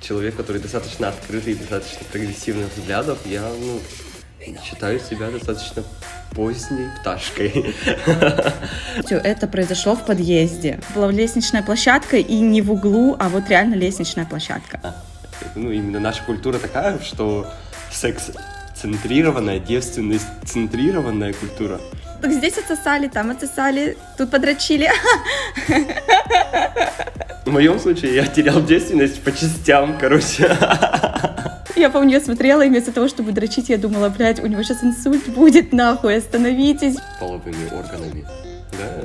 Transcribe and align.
человек, 0.00 0.36
который 0.36 0.60
достаточно 0.60 1.08
открытый 1.08 1.52
и 1.52 1.56
достаточно 1.56 2.00
прогрессивных 2.10 2.76
взглядов, 2.76 3.18
я, 3.24 3.42
ну, 3.42 3.80
считаю 4.64 5.00
себя 5.00 5.30
достаточно 5.30 5.82
поздней 6.34 6.88
пташкой. 7.00 7.74
Все 9.04 9.16
это 9.16 9.46
произошло 9.48 9.94
в 9.96 10.04
подъезде. 10.04 10.80
Была 10.94 11.10
лестничная 11.10 11.62
площадка 11.62 12.16
и 12.16 12.40
не 12.40 12.62
в 12.62 12.72
углу, 12.72 13.16
а 13.18 13.28
вот 13.28 13.48
реально 13.48 13.74
лестничная 13.74 14.26
площадка. 14.26 14.80
А, 14.82 14.94
ну, 15.54 15.70
именно 15.70 16.00
наша 16.00 16.22
культура 16.24 16.58
такая, 16.58 16.98
что 17.00 17.46
секс 17.90 18.30
центрированная, 18.74 19.58
девственность 19.58 20.26
центрированная 20.44 21.32
культура. 21.32 21.80
Так 22.20 22.32
здесь 22.32 22.58
отсосали, 22.58 23.08
там 23.08 23.30
отсосали, 23.30 23.96
тут 24.16 24.30
подрочили. 24.30 24.90
В 27.48 27.50
моем 27.50 27.80
случае 27.80 28.14
я 28.14 28.26
терял 28.26 28.62
девственность 28.62 29.22
по 29.22 29.32
частям, 29.32 29.96
короче. 29.98 30.54
Я 31.76 31.88
помню, 31.88 32.12
я 32.12 32.20
смотрела, 32.20 32.60
и 32.60 32.68
вместо 32.68 32.92
того, 32.92 33.08
чтобы 33.08 33.32
дрочить, 33.32 33.70
я 33.70 33.78
думала, 33.78 34.10
блядь, 34.10 34.38
у 34.40 34.46
него 34.46 34.62
сейчас 34.62 34.84
инсульт 34.84 35.26
будет, 35.28 35.72
нахуй, 35.72 36.18
остановитесь. 36.18 36.96
Половыми 37.18 37.66
органами, 37.72 38.26
да? 38.72 39.02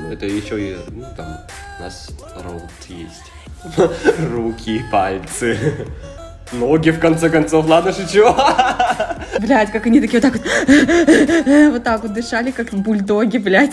Ну, 0.00 0.10
это 0.10 0.24
еще 0.24 0.58
и, 0.58 0.76
ну, 0.92 1.04
там, 1.14 1.26
у 1.78 1.82
нас 1.82 2.08
рот 2.42 2.62
есть. 2.88 3.76
Руки, 4.32 4.82
пальцы. 4.90 5.58
Ноги, 6.52 6.88
в 6.88 7.00
конце 7.00 7.28
концов, 7.28 7.68
ладно, 7.68 7.92
шучу. 7.92 8.34
Блядь, 9.40 9.72
как 9.72 9.84
они 9.84 10.00
такие 10.00 10.22
вот 10.22 10.32
так 10.32 10.40
вот, 10.40 10.46
вот 11.72 11.84
так 11.84 12.02
вот 12.02 12.14
дышали, 12.14 12.50
как 12.50 12.70
бульдоги, 12.70 13.36
блядь. 13.36 13.72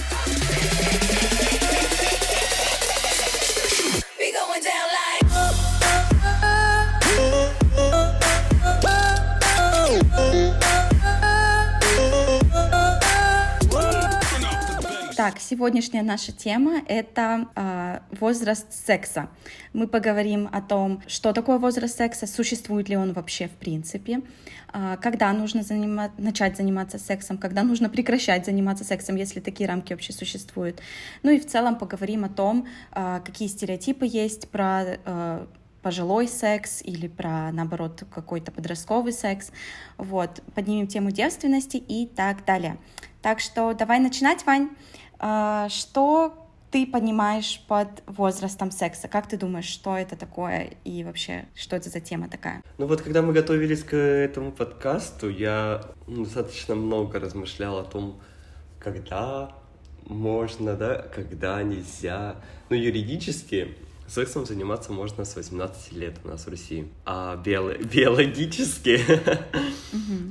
Сегодняшняя 15.41 16.03
наша 16.03 16.31
тема— 16.31 16.81
это 16.87 17.47
э, 17.55 17.99
возраст 18.19 18.73
секса. 18.73 19.29
Мы 19.73 19.87
поговорим 19.87 20.49
о 20.51 20.61
том, 20.61 21.01
что 21.07 21.33
такое 21.33 21.57
возраст 21.57 21.97
секса, 21.97 22.27
существует 22.27 22.89
ли 22.89 22.97
он 22.97 23.13
вообще 23.13 23.47
в 23.47 23.51
принципе, 23.51 24.21
э, 24.73 24.97
когда 25.01 25.31
нужно 25.33 25.61
занима- 25.61 26.11
начать 26.17 26.57
заниматься 26.57 26.99
сексом, 26.99 27.37
когда 27.37 27.63
нужно 27.63 27.89
прекращать 27.89 28.45
заниматься 28.45 28.83
сексом, 28.83 29.15
если 29.15 29.39
такие 29.39 29.67
рамки 29.67 29.93
вообще 29.93 30.13
существуют. 30.13 30.81
Ну 31.23 31.31
и 31.31 31.39
в 31.39 31.47
целом 31.47 31.75
поговорим 31.75 32.23
о 32.23 32.29
том, 32.29 32.67
э, 32.93 33.21
какие 33.25 33.47
стереотипы 33.47 34.05
есть 34.05 34.49
про 34.49 34.83
э, 34.85 35.45
пожилой 35.81 36.27
секс 36.27 36.81
или 36.83 37.07
про, 37.07 37.51
наоборот, 37.51 38.03
какой-то 38.13 38.51
подростковый 38.51 39.13
секс. 39.13 39.51
Вот, 39.97 40.41
поднимем 40.53 40.87
тему 40.87 41.11
девственности 41.11 41.77
и 41.77 42.05
так 42.05 42.45
далее. 42.45 42.77
Так 43.21 43.39
что 43.39 43.73
давай 43.73 43.99
начинать, 43.99 44.45
Вань. 44.45 44.69
А, 45.23 45.69
что 45.69 46.33
ты 46.71 46.87
понимаешь 46.87 47.63
под 47.67 47.89
возрастом 48.07 48.71
секса? 48.71 49.07
Как 49.07 49.27
ты 49.27 49.37
думаешь, 49.37 49.65
что 49.65 49.95
это 49.95 50.15
такое 50.15 50.71
и 50.83 51.03
вообще, 51.03 51.45
что 51.53 51.75
это 51.75 51.89
за 51.89 51.99
тема 51.99 52.27
такая? 52.27 52.63
Ну 52.79 52.87
вот, 52.87 53.03
когда 53.03 53.21
мы 53.21 53.31
готовились 53.31 53.83
к 53.83 53.95
этому 53.95 54.51
подкасту, 54.51 55.29
я 55.29 55.83
достаточно 56.07 56.73
много 56.73 57.19
размышлял 57.19 57.77
о 57.77 57.83
том, 57.83 58.19
когда 58.79 59.55
можно, 60.07 60.73
да, 60.75 60.95
когда 61.13 61.61
нельзя. 61.61 62.37
Ну, 62.69 62.75
юридически 62.75 63.75
Сексом 64.11 64.45
заниматься 64.45 64.91
можно 64.91 65.23
с 65.23 65.37
18 65.37 65.93
лет 65.93 66.15
у 66.25 66.27
нас 66.27 66.45
в 66.45 66.49
России. 66.49 66.89
А 67.05 67.41
био- 67.41 67.81
биологически, 67.93 68.99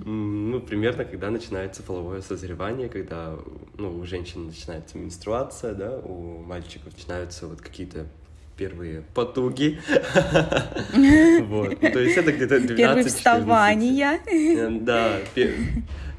ну, 0.04 0.60
примерно, 0.60 1.06
когда 1.06 1.30
начинается 1.30 1.82
половое 1.82 2.20
созревание, 2.20 2.90
когда 2.90 3.38
ну, 3.78 3.98
у 3.98 4.04
женщин 4.04 4.48
начинается 4.48 4.98
менструация, 4.98 5.72
да, 5.72 5.96
у 5.96 6.42
мальчиков 6.42 6.92
начинаются 6.92 7.46
вот 7.46 7.62
какие-то 7.62 8.06
первые 8.58 9.02
потуги. 9.14 9.80
Вот. 11.42 11.80
Ну, 11.80 11.90
то 11.90 11.98
есть 12.00 12.18
это 12.18 12.32
где-то 12.32 12.60
12 12.60 12.76
Первые 12.76 13.04
вставания. 13.06 14.20
Э, 14.26 14.68
да. 14.70 15.18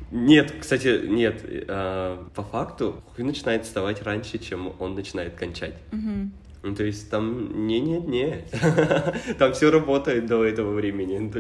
Нет, 0.10 0.54
кстати, 0.60 1.06
нет. 1.08 1.46
А, 1.68 2.28
по 2.34 2.42
факту 2.42 3.04
хуй 3.16 3.24
начинает 3.24 3.66
вставать 3.66 4.02
раньше, 4.02 4.40
чем 4.40 4.74
он 4.80 4.96
начинает 4.96 5.36
кончать. 5.36 5.76
Ну, 6.64 6.76
то 6.76 6.84
есть 6.84 7.10
там 7.10 7.66
не-не-не, 7.66 8.46
там 9.40 9.54
все 9.54 9.72
работает 9.72 10.28
до 10.28 10.46
этого 10.46 10.74
времени. 10.74 11.18
Ну, 11.18 11.32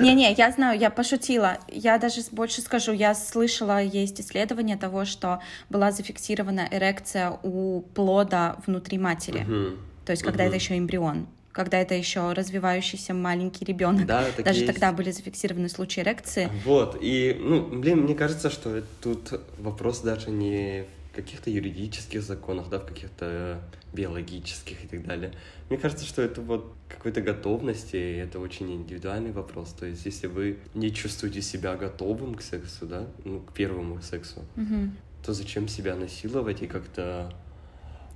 Не-не, 0.00 0.32
я 0.38 0.50
знаю, 0.50 0.80
я 0.80 0.88
пошутила. 0.88 1.58
Я 1.68 1.98
даже 1.98 2.22
больше 2.30 2.62
скажу, 2.62 2.92
я 2.92 3.14
слышала, 3.14 3.82
есть 3.82 4.18
исследование 4.20 4.78
того, 4.78 5.04
что 5.04 5.40
была 5.68 5.92
зафиксирована 5.92 6.66
эрекция 6.70 7.38
у 7.42 7.82
плода 7.94 8.56
внутри 8.66 8.96
матери. 8.96 9.40
Угу. 9.40 9.76
То 10.06 10.12
есть, 10.12 10.22
когда 10.22 10.44
угу. 10.44 10.48
это 10.48 10.56
еще 10.56 10.78
эмбрион 10.78 11.26
когда 11.56 11.78
это 11.78 11.94
еще 11.94 12.32
развивающийся 12.32 13.14
маленький 13.14 13.64
ребенок. 13.64 14.04
Да, 14.04 14.26
Даже 14.44 14.60
есть. 14.60 14.66
тогда 14.66 14.92
были 14.92 15.10
зафиксированы 15.10 15.70
случаи 15.70 16.00
эрекции. 16.00 16.50
Вот, 16.66 16.98
и, 17.00 17.34
ну, 17.40 17.66
блин, 17.66 18.02
мне 18.02 18.14
кажется, 18.14 18.50
что 18.50 18.82
тут 19.00 19.40
вопрос 19.56 20.00
даже 20.00 20.30
не 20.30 20.84
каких-то 21.16 21.50
юридических 21.50 22.22
законах, 22.22 22.68
да, 22.68 22.78
в 22.78 22.84
каких-то 22.84 23.60
биологических 23.92 24.84
и 24.84 24.86
так 24.86 25.04
далее. 25.04 25.32
Мне 25.70 25.78
кажется, 25.78 26.04
что 26.04 26.22
это 26.22 26.42
вот 26.42 26.74
какой-то 26.88 27.22
готовности, 27.22 27.96
и 27.96 28.16
это 28.16 28.38
очень 28.38 28.70
индивидуальный 28.70 29.32
вопрос. 29.32 29.72
То 29.72 29.86
есть, 29.86 30.04
если 30.04 30.26
вы 30.26 30.58
не 30.74 30.92
чувствуете 30.92 31.42
себя 31.42 31.74
готовым 31.76 32.34
к 32.34 32.42
сексу, 32.42 32.86
да, 32.86 33.06
ну, 33.24 33.40
к 33.40 33.52
первому 33.52 34.00
сексу, 34.02 34.44
угу. 34.56 34.90
то 35.24 35.32
зачем 35.32 35.68
себя 35.68 35.96
насиловать 35.96 36.62
и 36.62 36.66
как-то... 36.66 37.32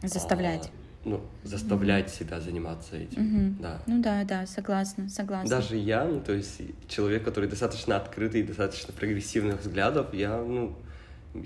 Заставлять. 0.03 0.67
А, 0.67 1.09
ну, 1.09 1.21
заставлять 1.43 2.07
mm 2.07 2.19
себя 2.19 2.41
заниматься 2.41 2.97
этим, 2.97 3.23
mm 3.23 3.63
да. 3.63 3.83
Ну 3.87 4.03
да, 4.03 4.25
да, 4.25 4.47
согласна, 4.47 5.09
согласна. 5.09 5.49
Даже 5.49 5.77
я, 5.77 6.05
ну, 6.05 6.21
то 6.21 6.35
есть 6.35 6.61
человек, 6.89 7.25
который 7.25 7.49
достаточно 7.49 7.97
открытый, 7.97 8.43
достаточно 8.43 8.93
прогрессивных 8.93 9.61
взглядов, 9.61 10.13
я, 10.13 10.37
ну, 10.37 10.77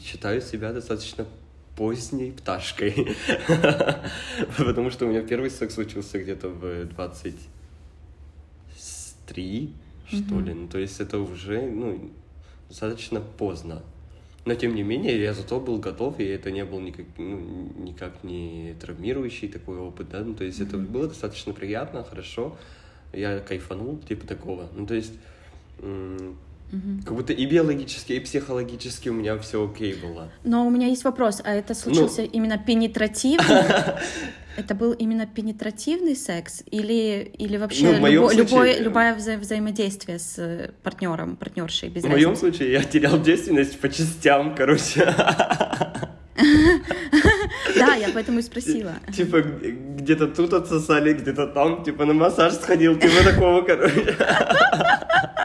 считаю 0.03 0.41
себя 0.41 0.73
достаточно 0.73 1.27
поздней 1.77 2.33
пташкой. 2.33 3.17
Потому 4.59 4.91
что 4.91 5.07
у 5.07 5.09
меня 5.09 5.23
первый 5.23 5.51
секс 5.51 5.75
случился 5.75 6.19
где-то 6.19 6.49
в 6.49 6.87
23, 6.87 9.73
что 10.07 10.41
ли. 10.41 10.55
Ну, 10.55 10.67
то 10.69 10.79
есть 10.79 11.01
это 11.01 11.19
уже, 11.19 11.62
ну, 11.62 12.11
достаточно 12.69 13.21
поздно. 13.21 13.83
Но 14.45 14.55
тем 14.55 14.75
не 14.75 14.83
менее, 14.83 15.23
я 15.23 15.33
зато 15.33 15.59
был 15.59 15.79
готов, 15.79 16.21
и 16.21 16.25
это 16.25 16.51
не 16.51 16.67
был 16.67 16.81
никак, 16.81 17.07
ну, 17.17 17.73
никак 17.79 18.23
не 18.25 18.75
травмирующий 18.79 19.49
такой 19.49 19.79
опыт, 19.79 20.11
да. 20.11 20.21
Ну, 20.21 20.35
то 20.35 20.45
есть 20.45 20.61
это 20.61 20.77
было 20.77 21.09
достаточно 21.09 21.55
приятно, 21.55 22.05
хорошо. 22.05 22.59
Я 23.12 23.41
кайфанул, 23.41 23.99
типа 23.99 24.26
такого. 24.26 24.69
Ну, 24.75 24.87
то 24.87 24.94
есть 24.94 25.15
Угу. 26.72 27.05
Как 27.05 27.14
будто 27.14 27.32
и 27.32 27.46
биологически, 27.46 28.14
и 28.14 28.20
психологически 28.20 29.08
у 29.08 29.12
меня 29.12 29.38
все 29.38 29.64
окей 29.64 29.94
было. 29.94 30.31
Но 30.44 30.66
у 30.66 30.70
меня 30.70 30.88
есть 30.88 31.05
вопрос, 31.05 31.40
а 31.44 31.55
это 31.55 31.75
случился 31.75 32.22
ну... 32.22 32.28
именно 32.32 32.58
пенетративный? 32.58 33.62
Это 34.56 34.76
был 34.76 34.93
именно 34.93 35.26
пенетративный 35.26 36.14
секс 36.14 36.62
или, 36.70 37.32
или 37.38 37.56
вообще 37.56 37.99
ну, 37.99 38.06
любо, 38.06 38.28
случае... 38.28 38.44
любое, 38.44 38.78
любое 38.78 39.14
вза 39.14 39.37
взаимодействие 39.37 40.20
с 40.20 40.38
э, 40.38 40.70
партнером, 40.84 41.34
партнершей? 41.34 41.88
Без 41.88 42.02
в 42.02 42.06
разницы? 42.06 42.26
моем 42.26 42.37
случае 42.37 42.70
я 42.70 42.84
терял 42.84 43.20
девственность 43.20 43.81
по 43.81 43.88
частям, 43.88 44.55
короче. 44.55 45.12
Да, 47.76 47.94
я 47.94 48.08
поэтому 48.12 48.38
и 48.38 48.43
спросила. 48.43 48.93
Типа, 49.12 49.40
где-то 49.40 50.28
тут 50.28 50.52
отсосали, 50.52 51.12
где-то 51.12 51.46
там, 51.49 51.82
типа, 51.84 52.05
на 52.05 52.12
массаж 52.12 52.55
сходил, 52.55 52.99
типа 52.99 53.25
такого, 53.25 53.62
короче. 53.62 54.16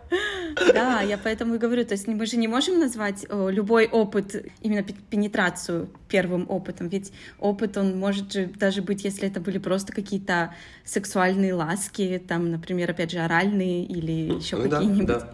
Да, 0.74 1.02
я 1.02 1.18
поэтому 1.18 1.54
и 1.54 1.58
говорю, 1.58 1.84
то 1.84 1.92
есть 1.92 2.06
мы 2.06 2.26
же 2.26 2.36
не 2.36 2.48
можем 2.48 2.78
назвать 2.78 3.26
любой 3.30 3.86
опыт, 3.86 4.46
именно 4.60 4.82
пенетрацию 4.82 5.88
первым 6.08 6.46
опытом, 6.50 6.88
ведь 6.88 7.12
опыт, 7.38 7.76
он 7.76 7.98
может 7.98 8.32
же 8.32 8.46
даже 8.46 8.82
быть, 8.82 9.04
если 9.04 9.28
это 9.28 9.40
были 9.40 9.58
просто 9.58 9.92
какие-то 9.92 10.54
сексуальные 10.84 11.54
ласки, 11.54 12.22
там, 12.26 12.50
например, 12.50 12.90
опять 12.90 13.10
же, 13.10 13.18
оральные 13.18 13.84
или 13.84 14.34
еще 14.34 14.56
ну, 14.56 14.70
какие-нибудь. 14.70 15.06
Да, 15.06 15.20
да. 15.20 15.28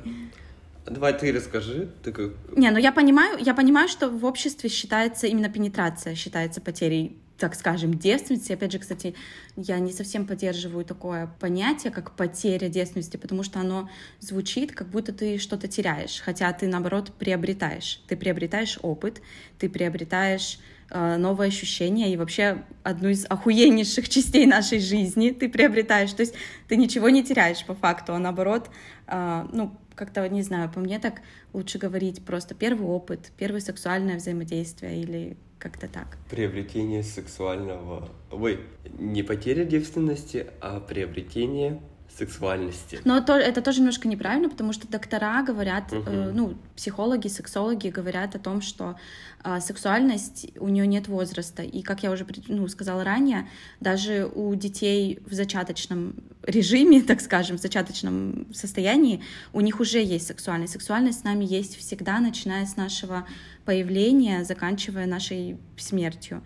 Давай 0.86 1.12
ты 1.12 1.32
расскажи. 1.32 1.88
Ты 2.02 2.12
как... 2.12 2.32
Не, 2.56 2.70
ну 2.70 2.78
я 2.78 2.92
понимаю, 2.92 3.38
я 3.40 3.54
понимаю, 3.54 3.88
что 3.88 4.08
в 4.08 4.24
обществе 4.24 4.70
считается 4.70 5.26
именно 5.26 5.48
пенетрация, 5.50 6.14
считается 6.14 6.60
потерей 6.60 7.16
так 7.38 7.54
скажем, 7.54 7.94
девственности. 7.94 8.52
Опять 8.52 8.72
же, 8.72 8.78
кстати, 8.78 9.14
я 9.56 9.78
не 9.78 9.92
совсем 9.92 10.26
поддерживаю 10.26 10.84
такое 10.84 11.30
понятие, 11.38 11.92
как 11.92 12.16
потеря 12.16 12.68
девственности, 12.68 13.16
потому 13.16 13.42
что 13.44 13.60
оно 13.60 13.88
звучит, 14.20 14.72
как 14.72 14.88
будто 14.88 15.12
ты 15.12 15.38
что-то 15.38 15.68
теряешь, 15.68 16.20
хотя 16.20 16.52
ты, 16.52 16.66
наоборот, 16.66 17.12
приобретаешь. 17.18 18.02
Ты 18.08 18.16
приобретаешь 18.16 18.78
опыт, 18.82 19.22
ты 19.58 19.68
приобретаешь 19.68 20.58
э, 20.90 21.16
новые 21.16 21.48
ощущения 21.48 22.12
и 22.12 22.16
вообще 22.16 22.64
одну 22.82 23.08
из 23.08 23.24
охуеннейших 23.24 24.08
частей 24.08 24.44
нашей 24.44 24.80
жизни 24.80 25.30
ты 25.30 25.48
приобретаешь. 25.48 26.12
То 26.12 26.22
есть 26.22 26.34
ты 26.66 26.76
ничего 26.76 27.08
не 27.08 27.22
теряешь 27.22 27.64
по 27.64 27.74
факту, 27.74 28.14
а 28.14 28.18
наоборот, 28.18 28.68
э, 29.06 29.46
ну, 29.52 29.76
как-то, 29.94 30.28
не 30.28 30.42
знаю, 30.42 30.70
по 30.70 30.80
мне 30.80 30.98
так 30.98 31.22
лучше 31.52 31.78
говорить 31.78 32.24
просто 32.24 32.54
первый 32.54 32.86
опыт, 32.86 33.32
первое 33.36 33.60
сексуальное 33.60 34.16
взаимодействие 34.16 35.00
или 35.00 35.36
как-то 35.58 35.88
так. 35.88 36.18
Приобретение 36.30 37.02
сексуального... 37.02 38.08
Ой, 38.30 38.60
не 38.98 39.22
потеря 39.22 39.64
девственности, 39.64 40.46
а 40.60 40.80
приобретение 40.80 41.80
сексуальности. 42.18 43.00
Но 43.04 43.20
то, 43.20 43.34
это 43.34 43.62
тоже 43.62 43.78
немножко 43.78 44.08
неправильно, 44.08 44.48
потому 44.48 44.72
что 44.72 44.88
доктора 44.88 45.42
говорят, 45.42 45.92
угу. 45.92 46.02
э, 46.06 46.32
ну, 46.34 46.54
психологи, 46.76 47.28
сексологи 47.28 47.88
говорят 47.88 48.34
о 48.34 48.38
том, 48.38 48.60
что 48.60 48.96
э, 49.44 49.60
сексуальность, 49.60 50.50
у 50.58 50.68
нее 50.68 50.86
нет 50.86 51.08
возраста. 51.08 51.62
И, 51.62 51.82
как 51.82 52.02
я 52.02 52.10
уже 52.10 52.26
ну, 52.48 52.66
сказала 52.68 53.04
ранее, 53.04 53.48
даже 53.80 54.30
у 54.34 54.54
детей 54.54 55.20
в 55.24 55.32
зачаточном 55.32 56.14
режиме, 56.42 57.02
так 57.10 57.20
скажем, 57.20 57.56
в 57.56 57.60
зачаточном 57.60 58.52
состоянии, 58.52 59.22
у 59.52 59.60
них 59.60 59.80
уже 59.80 60.02
есть 60.02 60.26
сексуальность. 60.26 60.72
Сексуальность 60.72 61.20
с 61.20 61.24
нами 61.24 61.44
есть 61.44 61.76
всегда, 61.76 62.18
начиная 62.18 62.66
с 62.66 62.76
нашего 62.76 63.26
появления, 63.64 64.44
заканчивая 64.44 65.06
нашей 65.06 65.56
смертью. 65.76 66.42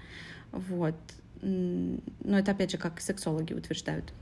Вот. 0.52 0.96
Но 1.40 2.38
это, 2.38 2.52
опять 2.52 2.70
же, 2.70 2.78
как 2.78 3.00
сексологи 3.00 3.52
утверждают. 3.52 4.12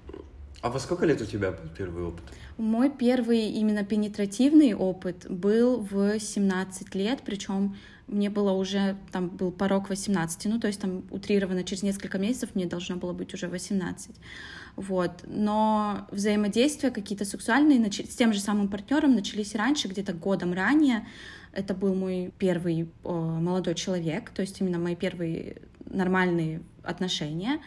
А 0.63 0.69
во 0.69 0.79
сколько 0.79 1.07
лет 1.07 1.21
у 1.23 1.25
тебя 1.25 1.53
был 1.53 1.69
первый 1.77 2.05
опыт? 2.05 2.23
Мой 2.59 2.91
первый 2.91 3.49
именно 3.51 3.83
пенетративный 3.83 4.75
опыт 4.75 5.27
был 5.31 5.81
в 5.81 6.19
17 6.19 6.95
лет, 6.95 7.23
причем 7.25 7.77
мне 8.07 8.29
было 8.29 8.53
уже, 8.53 8.97
там 9.13 9.29
был 9.29 9.53
порог 9.53 9.89
18, 9.89 10.45
ну, 10.47 10.61
то 10.61 10.67
есть 10.67 10.81
там 10.81 11.05
утрированно 11.11 11.65
через 11.65 11.83
несколько 11.83 12.19
месяцев 12.19 12.51
мне 12.55 12.67
должно 12.67 12.97
было 12.97 13.13
быть 13.13 13.33
уже 13.33 13.49
18. 13.49 14.11
Вот. 14.77 15.13
Но 15.27 16.07
взаимодействия 16.11 16.91
какие-то 16.91 17.25
сексуальные 17.25 17.91
с 17.91 18.17
тем 18.17 18.33
же 18.33 18.41
самым 18.41 18.69
партнером 18.69 19.15
начались 19.15 19.55
раньше, 19.55 19.89
где-то 19.89 20.13
годом 20.13 20.53
ранее. 20.53 21.07
Это 21.53 21.73
был 21.73 21.95
мой 21.95 22.33
первый 22.39 22.91
о, 23.03 23.39
молодой 23.41 23.75
человек, 23.75 24.31
то 24.31 24.43
есть 24.43 24.61
именно 24.61 24.79
мои 24.79 24.95
первые 24.95 25.63
нормальные 25.87 26.63
отношения 26.83 27.61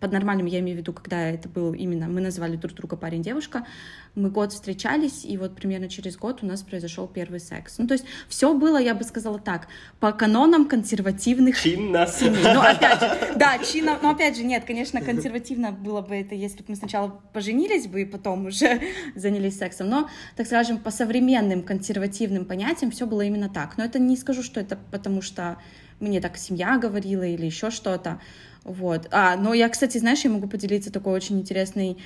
под 0.00 0.12
нормальным 0.12 0.46
я 0.46 0.60
имею 0.60 0.76
в 0.76 0.80
виду, 0.80 0.92
когда 0.92 1.28
это 1.28 1.48
был 1.48 1.72
именно, 1.72 2.08
мы 2.08 2.20
называли 2.20 2.56
друг 2.56 2.74
друга 2.74 2.96
парень-девушка, 2.96 3.66
мы 4.14 4.30
год 4.30 4.52
встречались, 4.52 5.24
и 5.24 5.36
вот 5.36 5.54
примерно 5.54 5.88
через 5.88 6.16
год 6.16 6.42
у 6.42 6.46
нас 6.46 6.62
произошел 6.62 7.06
первый 7.06 7.40
секс. 7.40 7.78
Ну, 7.78 7.86
то 7.86 7.94
есть 7.94 8.04
все 8.28 8.54
было, 8.54 8.78
я 8.78 8.94
бы 8.94 9.04
сказала 9.04 9.38
так, 9.38 9.68
по 10.00 10.12
канонам 10.12 10.66
консервативных 10.66 11.60
Чинно. 11.60 12.06
семей. 12.06 12.42
Ну, 12.42 12.60
опять 12.60 13.00
же, 13.00 13.34
да, 13.36 13.58
чинно, 13.58 13.98
но 14.02 14.10
опять 14.10 14.36
же, 14.36 14.44
нет, 14.44 14.64
конечно, 14.64 15.00
консервативно 15.00 15.72
было 15.72 16.00
бы 16.00 16.16
это, 16.16 16.34
если 16.34 16.58
бы 16.58 16.64
мы 16.68 16.76
сначала 16.76 17.20
поженились 17.32 17.86
бы 17.86 18.02
и 18.02 18.04
потом 18.04 18.46
уже 18.46 18.80
занялись 19.14 19.58
сексом, 19.58 19.88
но, 19.88 20.08
так 20.36 20.46
скажем, 20.46 20.78
по 20.78 20.90
современным 20.90 21.62
консервативным 21.62 22.44
понятиям 22.44 22.90
все 22.90 23.06
было 23.06 23.22
именно 23.22 23.48
так. 23.48 23.76
Но 23.78 23.84
это 23.84 23.98
не 23.98 24.16
скажу, 24.16 24.42
что 24.42 24.60
это 24.60 24.78
потому 24.90 25.22
что 25.22 25.58
мне 26.00 26.20
так 26.20 26.36
семья 26.36 26.78
говорила 26.78 27.22
или 27.22 27.46
еще 27.46 27.70
что-то. 27.70 28.20
Вот. 28.64 29.08
А, 29.10 29.36
но 29.36 29.54
я, 29.54 29.68
кстати, 29.68 29.98
знаешь, 29.98 30.20
я 30.20 30.30
могу 30.30 30.48
поделиться 30.48 30.92
такой 30.92 31.14
очень 31.14 31.38
интересной, 31.38 31.98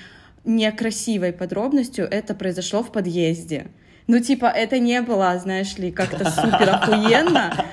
некрасивой 0.44 1.32
подробностью. 1.32 2.06
Это 2.10 2.34
произошло 2.34 2.82
в 2.82 2.92
подъезде. 2.92 3.68
Ну, 4.06 4.18
типа, 4.18 4.46
это 4.46 4.78
не 4.78 5.00
было, 5.00 5.38
знаешь 5.38 5.76
ли, 5.78 5.92
как-то 5.92 6.30
супер 6.30 6.70
охуенно. 6.70 7.66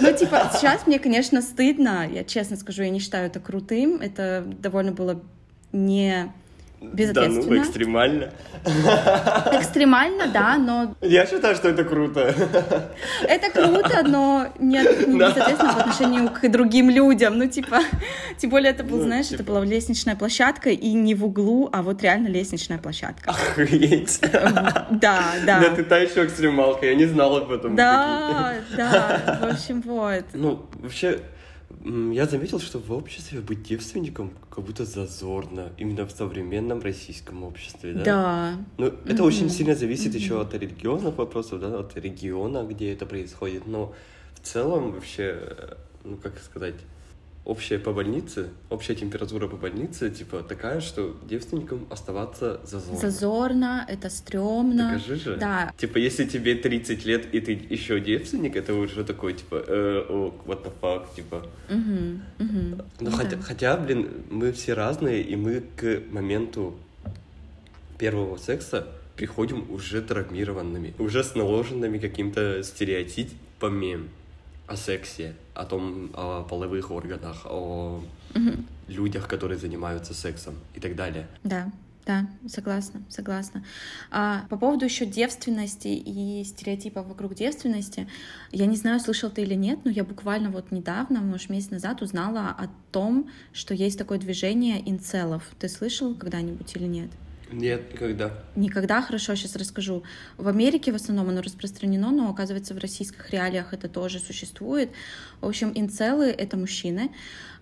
Ну, 0.00 0.16
типа, 0.16 0.50
сейчас 0.54 0.86
мне, 0.86 0.98
конечно, 0.98 1.42
стыдно. 1.42 2.08
Я 2.10 2.24
честно 2.24 2.56
скажу, 2.56 2.82
я 2.82 2.90
не 2.90 3.00
считаю 3.00 3.26
это 3.26 3.40
крутым. 3.40 3.96
Это 4.00 4.44
довольно 4.46 4.92
было 4.92 5.22
не 5.72 6.32
безответственно. 6.80 7.42
Да 7.42 7.54
ну, 7.54 7.62
экстремально. 7.62 8.32
Экстремально, 9.52 10.26
да, 10.28 10.56
но... 10.56 10.94
Я 11.00 11.26
считаю, 11.26 11.54
что 11.56 11.68
это 11.68 11.84
круто. 11.84 12.34
Это 13.22 13.50
круто, 13.50 14.02
но 14.04 14.48
нет, 14.58 15.06
не 15.06 15.18
безответственно 15.18 15.72
по 15.72 15.80
отношению 15.80 16.30
к 16.30 16.48
другим 16.48 16.90
людям. 16.90 17.38
Ну, 17.38 17.46
типа, 17.48 17.80
тем 18.36 18.50
более 18.50 18.72
это 18.72 18.84
был, 18.84 18.98
ну, 18.98 19.04
знаешь, 19.04 19.28
типа... 19.28 19.42
это 19.42 19.52
была 19.52 19.64
лестничная 19.64 20.16
площадка, 20.16 20.70
и 20.70 20.92
не 20.92 21.14
в 21.14 21.24
углу, 21.24 21.68
а 21.72 21.82
вот 21.82 22.02
реально 22.02 22.28
лестничная 22.28 22.78
площадка. 22.78 23.30
Охуеть. 23.30 24.20
Да, 24.20 24.86
да. 24.90 25.60
Да, 25.60 25.70
ты 25.74 25.84
та 25.84 25.98
еще 25.98 26.24
экстремалка, 26.24 26.86
я 26.86 26.94
не 26.94 27.06
знала 27.06 27.40
об 27.42 27.52
этом. 27.52 27.76
Да, 27.76 28.54
да, 28.76 29.38
в 29.40 29.44
общем, 29.52 29.82
вот. 29.82 30.24
Ну, 30.32 30.66
вообще, 30.80 31.20
я 31.84 32.26
заметил, 32.26 32.60
что 32.60 32.78
в 32.78 32.92
обществе 32.92 33.40
быть 33.40 33.62
девственником 33.62 34.32
как 34.50 34.64
будто 34.64 34.84
зазорно, 34.84 35.72
именно 35.78 36.06
в 36.06 36.10
современном 36.10 36.80
российском 36.80 37.44
обществе, 37.44 37.92
да? 37.94 38.04
Да. 38.04 38.56
Ну, 38.78 38.86
это 38.86 39.22
mm-hmm. 39.22 39.22
очень 39.22 39.50
сильно 39.50 39.74
зависит 39.74 40.14
mm-hmm. 40.14 40.18
еще 40.18 40.40
от 40.40 40.54
религиозных 40.54 41.16
вопросов, 41.16 41.60
да, 41.60 41.78
от 41.78 41.96
региона, 41.96 42.64
где 42.64 42.92
это 42.92 43.06
происходит, 43.06 43.66
но 43.66 43.94
в 44.34 44.40
целом 44.46 44.92
вообще, 44.92 45.76
ну, 46.04 46.16
как 46.16 46.38
сказать, 46.38 46.76
общая 47.48 47.78
по 47.78 47.92
больнице, 47.92 48.50
общая 48.68 48.94
температура 48.94 49.48
по 49.48 49.56
больнице, 49.56 50.10
типа, 50.10 50.42
такая, 50.42 50.80
что 50.80 51.16
девственникам 51.28 51.86
оставаться 51.90 52.60
зазорно. 52.62 52.98
Зазорно, 52.98 53.86
это 53.88 54.10
стрёмно. 54.10 54.92
Докажи 54.92 55.16
же. 55.16 55.36
Да. 55.36 55.72
Типа, 55.78 55.96
если 55.96 56.26
тебе 56.26 56.54
30 56.54 57.06
лет, 57.06 57.34
и 57.34 57.40
ты 57.40 57.52
еще 57.52 58.00
девственник, 58.00 58.54
это 58.54 58.74
уже 58.74 59.02
такой, 59.02 59.32
типа, 59.32 59.64
э, 59.66 60.04
о, 60.10 60.34
what 60.46 60.62
the 60.62 60.72
fuck, 60.80 61.06
типа. 61.16 61.46
Угу, 61.70 62.44
угу. 62.44 62.82
Ну, 63.00 63.10
хотя, 63.10 63.38
хотя, 63.38 63.76
блин, 63.78 64.10
мы 64.30 64.52
все 64.52 64.74
разные, 64.74 65.22
и 65.22 65.34
мы 65.34 65.62
к 65.74 66.02
моменту 66.10 66.76
первого 67.96 68.36
секса 68.36 68.86
приходим 69.16 69.70
уже 69.70 70.02
травмированными, 70.02 70.92
уже 70.98 71.24
с 71.24 71.34
наложенными 71.34 71.98
каким-то 71.98 72.62
стереотипами 72.62 74.08
о 74.68 74.76
сексе, 74.76 75.34
о 75.54 75.64
том, 75.64 76.10
о 76.14 76.44
половых 76.44 76.90
органах, 76.90 77.46
о 77.46 78.02
угу. 78.34 78.50
людях, 78.86 79.26
которые 79.26 79.58
занимаются 79.58 80.14
сексом 80.14 80.54
и 80.74 80.80
так 80.80 80.94
далее. 80.94 81.26
Да, 81.42 81.72
да, 82.08 82.26
согласна, 82.46 83.02
согласна. 83.08 83.64
А, 84.10 84.46
по 84.48 84.56
поводу 84.56 84.84
еще 84.84 85.04
девственности 85.04 85.88
и 85.88 86.42
стереотипов 86.44 87.06
вокруг 87.06 87.34
девственности, 87.34 88.08
я 88.50 88.66
не 88.66 88.76
знаю, 88.76 89.00
слышал 89.00 89.30
ты 89.30 89.42
или 89.42 89.54
нет, 89.54 89.80
но 89.84 89.90
я 89.90 90.04
буквально 90.04 90.50
вот 90.50 90.70
недавно, 90.70 91.20
может, 91.20 91.50
месяц 91.50 91.70
назад 91.70 92.00
узнала 92.00 92.48
о 92.48 92.68
том, 92.92 93.30
что 93.52 93.74
есть 93.74 93.98
такое 93.98 94.18
движение 94.18 94.80
инцелов. 94.88 95.42
Ты 95.58 95.68
слышал 95.68 96.14
когда-нибудь 96.14 96.76
или 96.76 96.86
нет? 96.86 97.10
Нет, 97.50 97.92
никогда. 97.92 98.32
Никогда, 98.56 99.00
хорошо, 99.00 99.34
сейчас 99.34 99.56
расскажу. 99.56 100.02
В 100.36 100.48
Америке 100.48 100.92
в 100.92 100.96
основном 100.96 101.28
оно 101.30 101.40
распространено, 101.40 102.10
но 102.10 102.30
оказывается 102.30 102.74
в 102.74 102.78
российских 102.78 103.30
реалиях 103.30 103.72
это 103.72 103.88
тоже 103.88 104.18
существует. 104.18 104.90
В 105.40 105.46
общем, 105.46 105.72
инцелы— 105.74 106.26
это 106.38 106.56
мужчины, 106.56 107.10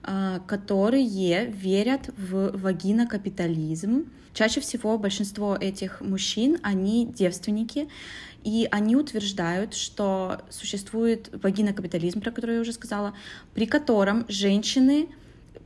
а, 0.03 0.41
которые 0.41 1.47
верят 1.47 2.11
в 2.17 2.57
вагинокапитализм. 2.57 4.07
Чаще 4.33 4.61
всего 4.61 4.99
большинство 4.99 5.57
этих 5.57 6.01
мужчин, 6.01 6.59
они 6.63 7.07
девственники, 7.07 7.89
и 8.45 8.69
они 8.71 8.95
утверждают, 8.95 9.75
что 9.75 10.43
существует 10.51 11.31
вагинокапитализм, 11.43 12.21
про 12.21 12.31
который 12.31 12.57
я 12.57 12.61
уже 12.61 12.73
сказала, 12.73 13.15
при 13.55 13.67
котором 13.67 14.25
женщины 14.29 15.09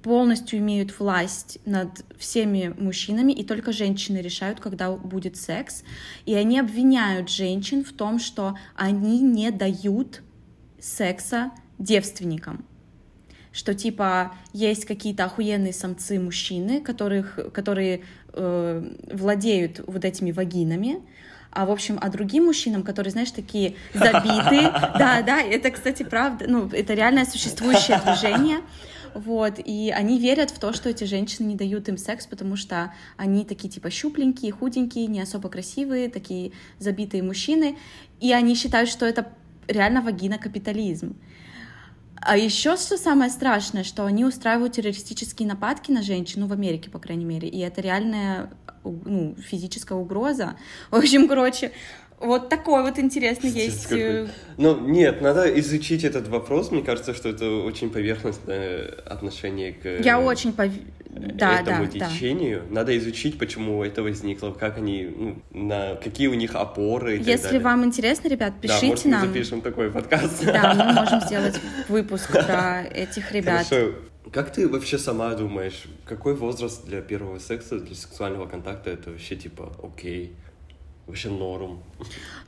полностью 0.02 0.58
имеют 0.58 0.98
власть 0.98 1.58
над 1.64 2.04
всеми 2.18 2.74
мужчинами, 2.78 3.32
и 3.32 3.44
только 3.44 3.72
женщины 3.72 4.18
решают, 4.18 4.60
когда 4.60 4.90
будет 4.92 5.36
секс. 5.36 5.82
И 6.26 6.34
они 6.34 6.58
обвиняют 6.58 7.28
женщин 7.28 7.84
в 7.84 7.92
том, 7.92 8.18
что 8.18 8.56
они 8.74 9.20
не 9.20 9.50
дают 9.50 10.22
секса 10.78 11.50
девственникам. 11.78 12.64
Что 13.52 13.74
типа 13.74 14.32
есть 14.52 14.84
какие-то 14.84 15.24
охуенные 15.24 15.72
самцы 15.72 16.18
мужчины, 16.20 16.80
которых, 16.80 17.38
которые 17.52 18.02
э, 18.32 18.94
владеют 19.12 19.82
вот 19.86 20.04
этими 20.04 20.30
вагинами, 20.30 21.02
а, 21.52 21.66
в 21.66 21.70
общем, 21.70 21.98
а 22.00 22.08
другим 22.10 22.44
мужчинам, 22.44 22.82
которые, 22.84 23.10
знаешь, 23.10 23.32
такие 23.32 23.74
забитые, 23.92 24.62
да, 24.98 25.22
да, 25.22 25.42
это, 25.42 25.70
кстати, 25.70 26.04
правда, 26.04 26.46
ну, 26.48 26.68
это 26.68 26.94
реальное 26.94 27.24
существующее 27.24 28.00
движение, 28.04 28.60
вот, 29.14 29.54
и 29.64 29.92
они 29.94 30.18
верят 30.18 30.50
в 30.50 30.58
то, 30.58 30.72
что 30.72 30.88
эти 30.88 31.04
женщины 31.04 31.46
не 31.46 31.56
дают 31.56 31.88
им 31.88 31.98
секс, 31.98 32.26
потому 32.26 32.56
что 32.56 32.92
они 33.16 33.44
такие, 33.44 33.68
типа, 33.68 33.90
щупленькие, 33.90 34.52
худенькие, 34.52 35.06
не 35.06 35.20
особо 35.20 35.48
красивые, 35.48 36.08
такие 36.08 36.52
забитые 36.78 37.22
мужчины, 37.22 37.76
и 38.20 38.32
они 38.32 38.54
считают, 38.54 38.88
что 38.88 39.06
это 39.06 39.32
реально 39.68 40.02
вагина 40.02 40.38
капитализм. 40.38 41.16
А 42.22 42.36
еще 42.36 42.76
что 42.76 42.98
самое 42.98 43.30
страшное, 43.30 43.82
что 43.82 44.04
они 44.04 44.24
устраивают 44.24 44.74
террористические 44.74 45.48
нападки 45.48 45.90
на 45.90 46.02
женщину 46.02 46.46
в 46.46 46.52
Америке, 46.52 46.90
по 46.90 46.98
крайней 46.98 47.24
мере, 47.24 47.48
и 47.48 47.58
это 47.60 47.80
реальная 47.80 48.50
ну, 48.84 49.34
физическая 49.36 49.98
угроза. 49.98 50.56
В 50.90 50.96
общем, 50.96 51.28
короче, 51.28 51.72
вот 52.20 52.50
такой 52.50 52.82
вот 52.82 52.98
интересный 52.98 53.50
есть. 53.50 53.84
Какой. 53.84 54.28
Ну, 54.58 54.78
нет, 54.78 55.22
надо 55.22 55.58
изучить 55.58 56.04
этот 56.04 56.28
вопрос. 56.28 56.70
Мне 56.70 56.82
кажется, 56.82 57.14
что 57.14 57.30
это 57.30 57.50
очень 57.50 57.88
поверхностное 57.88 58.88
отношение 59.06 59.72
к 59.72 60.04
Я 60.04 60.20
очень 60.20 60.52
пов... 60.52 60.70
да, 61.08 61.62
этому 61.62 61.86
да, 61.86 62.08
течению. 62.08 62.62
Да. 62.68 62.74
Надо 62.74 62.98
изучить, 62.98 63.38
почему 63.38 63.82
это 63.82 64.02
возникло, 64.02 64.52
как 64.52 64.76
они, 64.76 65.08
ну, 65.16 65.42
на 65.52 65.94
какие 65.94 66.26
у 66.26 66.34
них 66.34 66.54
опоры. 66.54 67.16
И 67.16 67.22
Если 67.22 67.44
далее. 67.44 67.60
вам 67.60 67.84
интересно, 67.86 68.28
ребят, 68.28 68.52
пишите 68.60 68.80
да, 68.80 68.86
может, 68.86 69.04
нам. 69.06 69.20
Мы 69.22 69.26
запишем 69.28 69.60
такой 69.62 69.90
подкаст. 69.90 70.44
Да, 70.44 70.74
мы 70.74 70.92
можем 71.00 71.20
сделать 71.22 71.58
выпуск 71.88 72.30
про 72.30 72.82
этих 72.82 73.32
ребят. 73.32 73.66
Хорошо. 73.66 73.94
Как 74.30 74.52
ты 74.52 74.68
вообще 74.68 74.98
сама 74.98 75.34
думаешь, 75.34 75.84
какой 76.04 76.34
возраст 76.34 76.84
для 76.86 77.00
первого 77.00 77.38
секса, 77.38 77.80
для 77.80 77.96
сексуального 77.96 78.46
контакта 78.46 78.90
это 78.90 79.10
вообще 79.10 79.36
типа 79.36 79.72
окей? 79.82 80.34
Вообще 81.10 81.28
норм. 81.28 81.82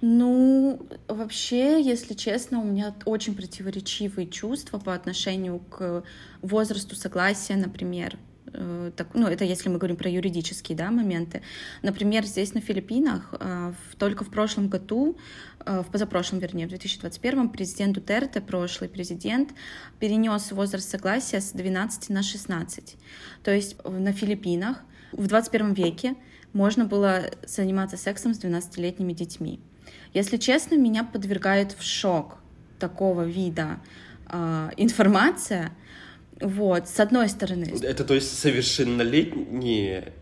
Ну, 0.00 0.86
вообще, 1.08 1.82
если 1.82 2.14
честно, 2.14 2.60
у 2.60 2.64
меня 2.64 2.94
очень 3.06 3.34
противоречивые 3.34 4.28
чувства 4.28 4.78
по 4.78 4.94
отношению 4.94 5.58
к 5.58 6.04
возрасту 6.42 6.94
согласия, 6.94 7.56
например. 7.56 8.16
Э, 8.52 8.92
так, 8.94 9.08
ну, 9.14 9.26
это 9.26 9.44
если 9.44 9.68
мы 9.68 9.78
говорим 9.78 9.96
про 9.96 10.08
юридические 10.08 10.78
да, 10.78 10.92
моменты. 10.92 11.42
Например, 11.82 12.24
здесь 12.24 12.54
на 12.54 12.60
Филиппинах 12.60 13.34
э, 13.40 13.72
только 13.98 14.22
в 14.22 14.30
прошлом 14.30 14.68
году, 14.68 15.18
э, 15.66 15.80
в 15.80 15.90
позапрошлом, 15.90 16.38
вернее, 16.38 16.66
в 16.66 16.68
2021 16.68 17.48
президент 17.48 17.94
Дутерте, 17.94 18.40
прошлый 18.40 18.88
президент, 18.88 19.50
перенес 19.98 20.52
возраст 20.52 20.88
согласия 20.88 21.40
с 21.40 21.50
12 21.50 22.10
на 22.10 22.22
16. 22.22 22.96
То 23.42 23.50
есть 23.52 23.76
на 23.84 24.12
Филиппинах 24.12 24.84
в 25.10 25.26
21 25.26 25.74
веке 25.74 26.14
можно 26.52 26.84
было 26.84 27.30
заниматься 27.46 27.96
сексом 27.96 28.34
с 28.34 28.40
12-летними 28.40 29.12
детьми. 29.12 29.60
Если 30.14 30.36
честно, 30.36 30.76
меня 30.76 31.04
подвергает 31.04 31.72
в 31.72 31.82
шок 31.82 32.38
такого 32.78 33.22
вида 33.22 33.80
э, 34.28 34.70
информация. 34.76 35.72
Вот, 36.40 36.88
с 36.88 36.98
одной 37.00 37.28
стороны. 37.28 37.72
Это 37.82 38.04
то 38.04 38.14
есть 38.14 38.38
совершеннолетние 38.38 40.12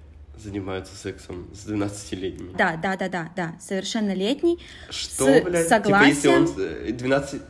занимаются 0.43 0.95
сексом 0.97 1.49
с 1.55 1.67
12-летними? 1.67 2.57
Да, 2.57 2.77
да, 2.77 2.97
да, 2.97 3.09
да, 3.09 3.31
да, 3.37 3.57
совершеннолетний. 3.61 4.59
Что, 4.89 5.25
с 5.27 5.43
блядь? 5.43 5.69
согласием... 5.69 6.47
Типа, 6.47 6.61
если 6.61 6.91
он 6.91 6.97
12... 6.97 7.43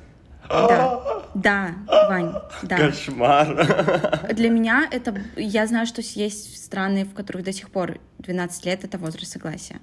Да, 0.50 1.00
да, 1.34 1.74
Вань, 1.86 2.34
да. 2.62 2.76
Кошмар. 2.76 4.28
Для 4.34 4.50
меня 4.50 4.88
это... 4.90 5.14
Я 5.36 5.66
знаю, 5.66 5.86
что 5.86 6.02
есть 6.02 6.62
страны, 6.62 7.04
в 7.04 7.14
которых 7.14 7.44
до 7.44 7.52
сих 7.52 7.70
пор 7.70 7.98
12 8.18 8.66
лет— 8.66 8.84
это 8.84 8.98
возраст 8.98 9.32
согласия. 9.32 9.80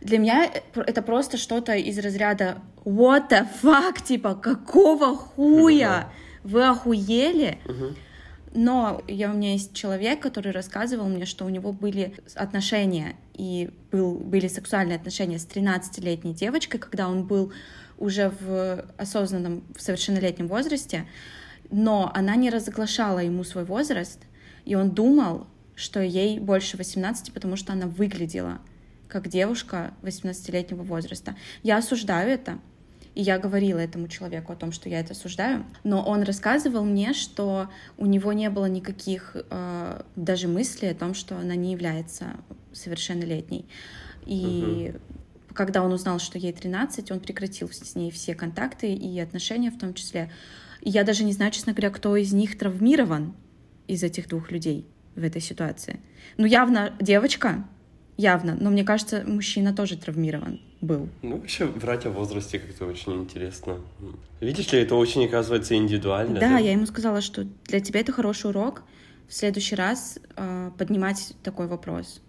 Для 0.00 0.18
меня 0.18 0.50
это 0.74 1.02
просто 1.02 1.36
что-то 1.36 1.74
из 1.74 1.98
разряда 1.98 2.62
what 2.84 3.30
the 3.30 3.46
fuck, 3.62 4.02
типа, 4.02 4.34
какого 4.34 5.14
хуя? 5.14 6.10
Вы 6.42 6.66
охуели? 6.66 7.58
Но 8.52 9.00
я, 9.06 9.30
у 9.30 9.34
меня 9.34 9.52
есть 9.52 9.74
человек, 9.74 10.20
который 10.20 10.50
рассказывал 10.50 11.08
мне, 11.08 11.24
что 11.24 11.44
у 11.44 11.48
него 11.50 11.72
были 11.72 12.14
отношения, 12.34 13.14
и 13.34 13.70
был, 13.92 14.14
были 14.14 14.48
сексуальные 14.48 14.96
отношения 14.96 15.38
с 15.38 15.46
13-летней 15.46 16.34
девочкой, 16.34 16.80
когда 16.80 17.08
он 17.08 17.24
был 17.24 17.52
уже 18.00 18.32
в 18.40 18.84
осознанном, 18.96 19.62
в 19.76 19.80
совершеннолетнем 19.80 20.48
возрасте, 20.48 21.06
но 21.70 22.10
она 22.14 22.34
не 22.34 22.50
разглашала 22.50 23.20
ему 23.20 23.44
свой 23.44 23.64
возраст, 23.64 24.18
и 24.64 24.74
он 24.74 24.90
думал, 24.90 25.46
что 25.76 26.00
ей 26.00 26.40
больше 26.40 26.76
18, 26.76 27.32
потому 27.32 27.56
что 27.56 27.72
она 27.72 27.86
выглядела 27.86 28.58
как 29.08 29.28
девушка 29.28 29.92
18-летнего 30.02 30.82
возраста. 30.82 31.36
Я 31.62 31.78
осуждаю 31.78 32.30
это, 32.30 32.58
и 33.14 33.22
я 33.22 33.38
говорила 33.38 33.78
этому 33.78 34.08
человеку 34.08 34.52
о 34.52 34.56
том, 34.56 34.72
что 34.72 34.88
я 34.88 35.00
это 35.00 35.12
осуждаю, 35.12 35.66
но 35.84 36.02
он 36.02 36.22
рассказывал 36.22 36.84
мне, 36.84 37.12
что 37.12 37.68
у 37.98 38.06
него 38.06 38.32
не 38.32 38.48
было 38.50 38.66
никаких 38.66 39.36
э, 39.36 40.02
даже 40.16 40.48
мыслей 40.48 40.90
о 40.90 40.94
том, 40.94 41.14
что 41.14 41.36
она 41.36 41.54
не 41.54 41.72
является 41.72 42.36
совершеннолетней. 42.72 43.66
И 44.26 44.94
когда 45.54 45.82
он 45.82 45.92
узнал, 45.92 46.18
что 46.18 46.38
ей 46.38 46.52
13, 46.52 47.10
он 47.10 47.20
прекратил 47.20 47.68
с 47.70 47.94
ней 47.94 48.10
все 48.10 48.34
контакты 48.34 48.92
и 48.92 49.18
отношения 49.20 49.70
в 49.70 49.78
том 49.78 49.94
числе. 49.94 50.30
И 50.80 50.90
я 50.90 51.04
даже 51.04 51.24
не 51.24 51.32
знаю, 51.32 51.52
честно 51.52 51.72
говоря, 51.72 51.90
кто 51.90 52.16
из 52.16 52.32
них 52.32 52.58
травмирован 52.58 53.34
из 53.86 54.02
этих 54.02 54.28
двух 54.28 54.50
людей 54.50 54.86
в 55.14 55.24
этой 55.24 55.40
ситуации. 55.40 56.00
Ну, 56.36 56.46
явно 56.46 56.94
девочка, 57.00 57.64
явно, 58.16 58.56
но 58.58 58.70
мне 58.70 58.84
кажется, 58.84 59.24
мужчина 59.26 59.74
тоже 59.74 59.96
травмирован 59.96 60.60
был. 60.80 61.08
Ну, 61.22 61.38
вообще, 61.38 61.66
врать 61.66 62.06
о 62.06 62.10
возрасте 62.10 62.58
как-то 62.58 62.86
очень 62.86 63.12
интересно. 63.14 63.80
Видишь 64.40 64.72
ли, 64.72 64.80
это 64.80 64.94
очень, 64.94 65.24
оказывается, 65.26 65.74
индивидуально. 65.74 66.40
Да, 66.40 66.50
да? 66.50 66.58
я 66.58 66.72
ему 66.72 66.86
сказала, 66.86 67.20
что 67.20 67.44
для 67.66 67.80
тебя 67.80 68.00
это 68.00 68.12
хороший 68.12 68.50
урок. 68.50 68.82
В 69.28 69.34
следующий 69.34 69.76
раз 69.76 70.18
э, 70.36 70.70
поднимать 70.76 71.34
такой 71.42 71.68
вопрос 71.68 72.20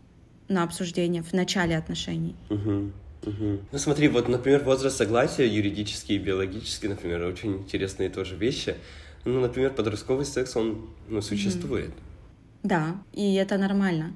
на 0.48 0.64
обсуждение 0.64 1.24
в 1.24 1.34
начале 1.34 1.78
отношений. 1.78 2.36
Угу. 2.50 2.92
Угу. 3.24 3.60
Ну 3.72 3.78
смотри, 3.78 4.08
вот, 4.08 4.28
например, 4.28 4.64
возраст 4.64 4.98
согласия, 4.98 5.48
юридический 5.48 6.16
и 6.16 6.20
биологический, 6.20 6.88
например, 6.88 7.24
очень 7.24 7.58
интересные 7.58 8.10
тоже 8.10 8.36
вещи. 8.36 8.76
Ну, 9.26 9.40
например, 9.40 9.72
подростковый 9.72 10.26
секс, 10.26 10.56
он 10.56 10.90
ну, 11.08 11.22
существует. 11.22 11.90
Угу. 11.90 11.96
Да, 12.64 12.96
и 13.14 13.36
это 13.36 13.58
нормально. 13.58 14.14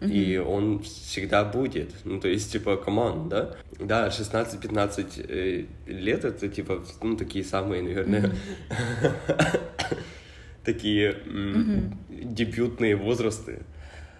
И 0.00 0.36
он 0.36 0.80
всегда 0.80 1.44
будет. 1.44 1.90
Ну, 2.04 2.20
то 2.20 2.28
есть, 2.28 2.52
типа, 2.52 2.76
команд, 2.76 3.28
да? 3.28 3.56
Да, 3.80 4.08
16-15 4.08 5.26
э, 5.28 5.64
лет 5.86 6.24
это, 6.24 6.48
типа, 6.48 6.84
ну, 7.02 7.16
такие 7.16 7.44
самые, 7.44 7.82
наверное, 7.82 8.30
такие 10.64 11.16
дебютные 12.08 12.94
возрасты. 12.94 13.62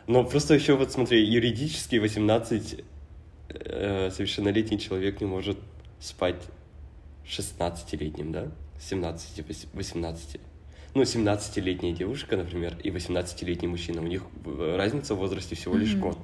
Но 0.08 0.24
просто 0.24 0.54
еще 0.54 0.74
вот 0.74 0.90
смотри, 0.90 1.22
юридически 1.24 1.96
18 1.96 2.82
э, 3.48 4.10
совершеннолетний 4.10 4.78
человек 4.78 5.20
не 5.20 5.26
может 5.26 5.58
спать 6.00 6.42
16-летним, 7.26 8.32
да? 8.32 8.48
17-18. 8.78 10.40
Ну, 10.94 11.02
17-летняя 11.02 11.92
девушка, 11.92 12.36
например, 12.36 12.76
и 12.82 12.90
18-летний 12.90 13.68
мужчина. 13.68 14.00
У 14.00 14.06
них 14.06 14.24
разница 14.44 15.14
в 15.14 15.18
возрасте 15.18 15.54
всего 15.54 15.76
лишь 15.76 15.94
mm-hmm. 15.94 16.00
год. 16.00 16.18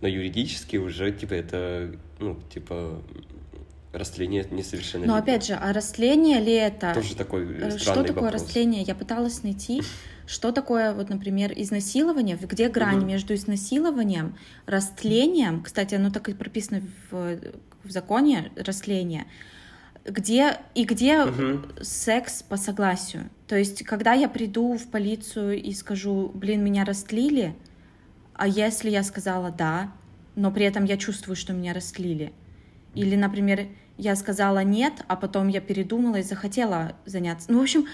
Но 0.00 0.08
юридически 0.08 0.76
уже, 0.76 1.12
типа, 1.12 1.34
это, 1.34 1.94
ну, 2.18 2.38
типа, 2.52 3.00
растление 3.92 4.46
несовершеннолетнего. 4.50 5.16
Но 5.16 5.22
опять 5.22 5.46
же, 5.46 5.54
а 5.54 5.72
растление 5.72 6.40
ли 6.40 6.52
это? 6.52 6.92
Тоже 6.94 7.14
такой 7.14 7.44
э, 7.44 7.70
странный 7.70 7.78
Что 7.78 8.02
такое 8.02 8.24
вопрос. 8.24 8.42
растление? 8.42 8.82
Я 8.82 8.94
пыталась 8.94 9.42
найти, 9.42 9.82
что 10.26 10.52
такое, 10.52 10.94
вот, 10.94 11.08
например, 11.08 11.52
изнасилование, 11.54 12.38
где 12.40 12.68
грань 12.68 12.98
угу. 12.98 13.06
между 13.06 13.34
изнасилованием, 13.34 14.36
растлением, 14.66 15.62
кстати, 15.62 15.94
оно 15.94 16.10
так 16.10 16.28
и 16.28 16.34
прописано 16.34 16.82
в, 17.10 17.38
в 17.84 17.90
законе, 17.90 18.52
растление, 18.56 19.26
где 20.04 20.58
и 20.74 20.84
где 20.84 21.24
угу. 21.24 21.62
секс 21.82 22.42
по 22.42 22.56
согласию. 22.56 23.30
То 23.46 23.56
есть, 23.56 23.84
когда 23.84 24.12
я 24.14 24.28
приду 24.28 24.76
в 24.76 24.88
полицию 24.88 25.60
и 25.60 25.72
скажу, 25.72 26.30
блин, 26.34 26.64
меня 26.64 26.84
растлили, 26.84 27.54
а 28.34 28.48
если 28.48 28.90
я 28.90 29.02
сказала 29.02 29.50
да, 29.50 29.92
но 30.34 30.50
при 30.50 30.64
этом 30.64 30.84
я 30.84 30.96
чувствую, 30.96 31.36
что 31.36 31.52
меня 31.52 31.74
растлили, 31.74 32.32
или, 32.94 33.16
например, 33.16 33.68
я 33.98 34.16
сказала 34.16 34.64
нет, 34.64 35.04
а 35.06 35.16
потом 35.16 35.48
я 35.48 35.60
передумала 35.60 36.16
и 36.16 36.22
захотела 36.22 36.96
заняться. 37.04 37.50
Ну, 37.52 37.58
в 37.58 37.62
общем, 37.62 37.86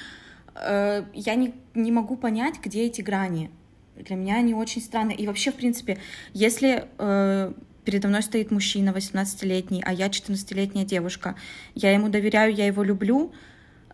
э, 0.60 1.04
я 1.14 1.34
не, 1.34 1.54
не 1.74 1.92
могу 1.92 2.16
понять, 2.16 2.56
где 2.62 2.84
эти 2.84 3.00
грани. 3.00 3.50
Для 3.96 4.16
меня 4.16 4.36
они 4.36 4.54
очень 4.54 4.80
странные. 4.80 5.16
И 5.16 5.26
вообще, 5.26 5.50
в 5.50 5.54
принципе, 5.54 5.98
если 6.32 6.84
э, 6.98 7.52
передо 7.84 8.08
мной 8.08 8.22
стоит 8.22 8.50
мужчина 8.50 8.90
18-летний, 8.90 9.82
а 9.84 9.92
я 9.92 10.08
14-летняя 10.08 10.84
девушка, 10.84 11.34
я 11.74 11.92
ему 11.92 12.08
доверяю, 12.08 12.54
я 12.54 12.66
его 12.66 12.82
люблю, 12.82 13.32